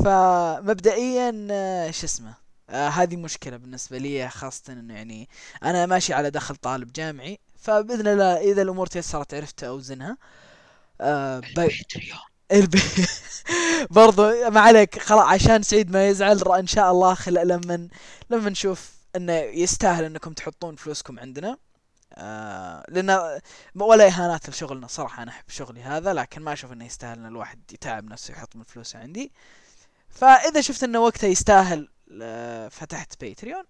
فمبدئيا 0.04 1.48
آه، 1.50 1.90
شو 1.90 2.06
اسمه 2.06 2.34
آه 2.70 2.88
هذه 2.88 3.16
مشكلة 3.16 3.56
بالنسبة 3.56 3.98
لي 3.98 4.28
خاصة 4.30 4.72
إنه 4.72 4.94
يعني 4.94 5.28
أنا 5.62 5.86
ماشي 5.86 6.14
على 6.14 6.30
دخل 6.30 6.56
طالب 6.56 6.92
جامعي 6.92 7.38
فبإذن 7.56 8.08
الله 8.08 8.36
إذا 8.52 8.62
الأمور 8.62 8.86
تيسرت 8.86 9.34
عرفت 9.34 9.64
أوزنها. 9.64 10.18
آه 11.00 11.40
ب... 11.56 11.70
برضو 13.90 14.50
ما 14.50 14.60
عليك 14.60 14.98
خلاص 14.98 15.24
عشان 15.24 15.62
سعيد 15.62 15.90
ما 15.90 16.08
يزعل 16.08 16.38
إن 16.58 16.66
شاء 16.66 16.90
الله 16.90 17.14
خل 17.14 17.48
لما 17.48 17.88
لما 18.30 18.50
نشوف 18.50 18.92
إنه 19.16 19.32
يستاهل 19.32 20.04
إنكم 20.04 20.32
تحطون 20.32 20.76
فلوسكم 20.76 21.18
عندنا. 21.18 21.58
آه 22.18 22.84
لأن 22.88 23.40
ولا 23.74 24.06
إهانات 24.06 24.48
لشغلنا 24.48 24.86
صراحة 24.86 25.22
أنا 25.22 25.30
أحب 25.30 25.44
شغلي 25.48 25.82
هذا 25.82 26.12
لكن 26.12 26.42
ما 26.42 26.52
أشوف 26.52 26.72
إنه 26.72 26.84
يستاهل 26.84 27.18
إن 27.18 27.26
الواحد 27.26 27.72
يتعب 27.72 28.04
نفسه 28.04 28.32
يحط 28.32 28.56
من 28.56 28.64
فلوسه 28.64 28.98
عندي. 28.98 29.32
فإذا 30.10 30.60
شفت 30.60 30.82
إنه 30.82 30.98
وقته 31.00 31.26
يستاهل 31.26 31.88
آه، 32.22 32.68
فتحت 32.68 33.20
باتريون 33.20 33.64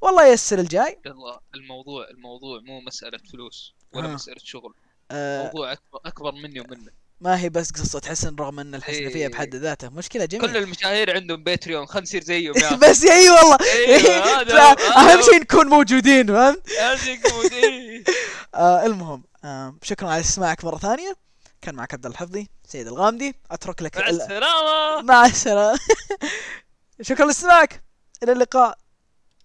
والله 0.00 0.26
ييسر 0.26 0.58
الجاي. 0.58 0.98
يلا 1.06 1.40
الموضوع 1.54 2.08
الموضوع 2.10 2.60
مو 2.60 2.80
مسألة 2.80 3.18
فلوس 3.18 3.74
ولا 3.92 4.08
ها. 4.08 4.14
مسألة 4.14 4.40
شغل 4.44 4.74
آه. 5.10 5.44
موضوع 5.46 5.72
أكبر 5.72 6.00
أكبر 6.06 6.32
مني 6.32 6.60
ومنك. 6.60 6.92
ما 7.22 7.40
هي 7.40 7.48
بس 7.48 7.70
قصة 7.70 8.00
حسن 8.08 8.36
رغم 8.36 8.60
إن 8.60 8.74
الحسن 8.74 8.94
فيها 9.08 9.26
إيه. 9.26 9.28
بحد 9.28 9.54
ذاته 9.56 9.88
مشكلة 9.88 10.26
كل 10.26 10.38
جميلة 10.38 10.58
المشاهير 10.58 11.14
عندهم 11.16 11.44
باتريون 11.44 11.86
خلينا 11.86 12.02
نصير 12.02 12.22
زيهم 12.24 12.54
يا 12.56 12.66
أخي. 12.68 12.76
بس 12.76 13.04
اي 13.04 13.30
والله. 13.30 13.58
أيوه 13.72 14.40
هذا 14.40 14.54
لا، 14.54 14.72
أهم 14.98 15.22
شيء 15.22 15.40
نكون 15.40 15.66
موجودين 15.66 16.26
فهمت؟ 16.26 16.68
إيه. 17.52 18.04
آه 18.54 18.86
المهم 18.86 19.24
آه 19.44 19.76
شكرا 19.82 20.08
على 20.08 20.20
استماعك 20.20 20.64
مرة 20.64 20.78
ثانية. 20.78 21.16
كان 21.62 21.74
معك 21.74 21.94
عبد 21.94 22.06
الحفظي 22.06 22.48
سيد 22.68 22.86
الغامدي. 22.86 23.34
أترك 23.50 23.82
لك 23.82 23.98
مع 23.98 24.08
ال- 24.08 24.22
السلامة. 24.22 25.02
مع 25.02 25.26
السلامة. 25.26 25.78
شكرا 27.02 27.26
لاستماعك. 27.26 27.82
إلى 28.22 28.32
اللقاء. 28.32 28.78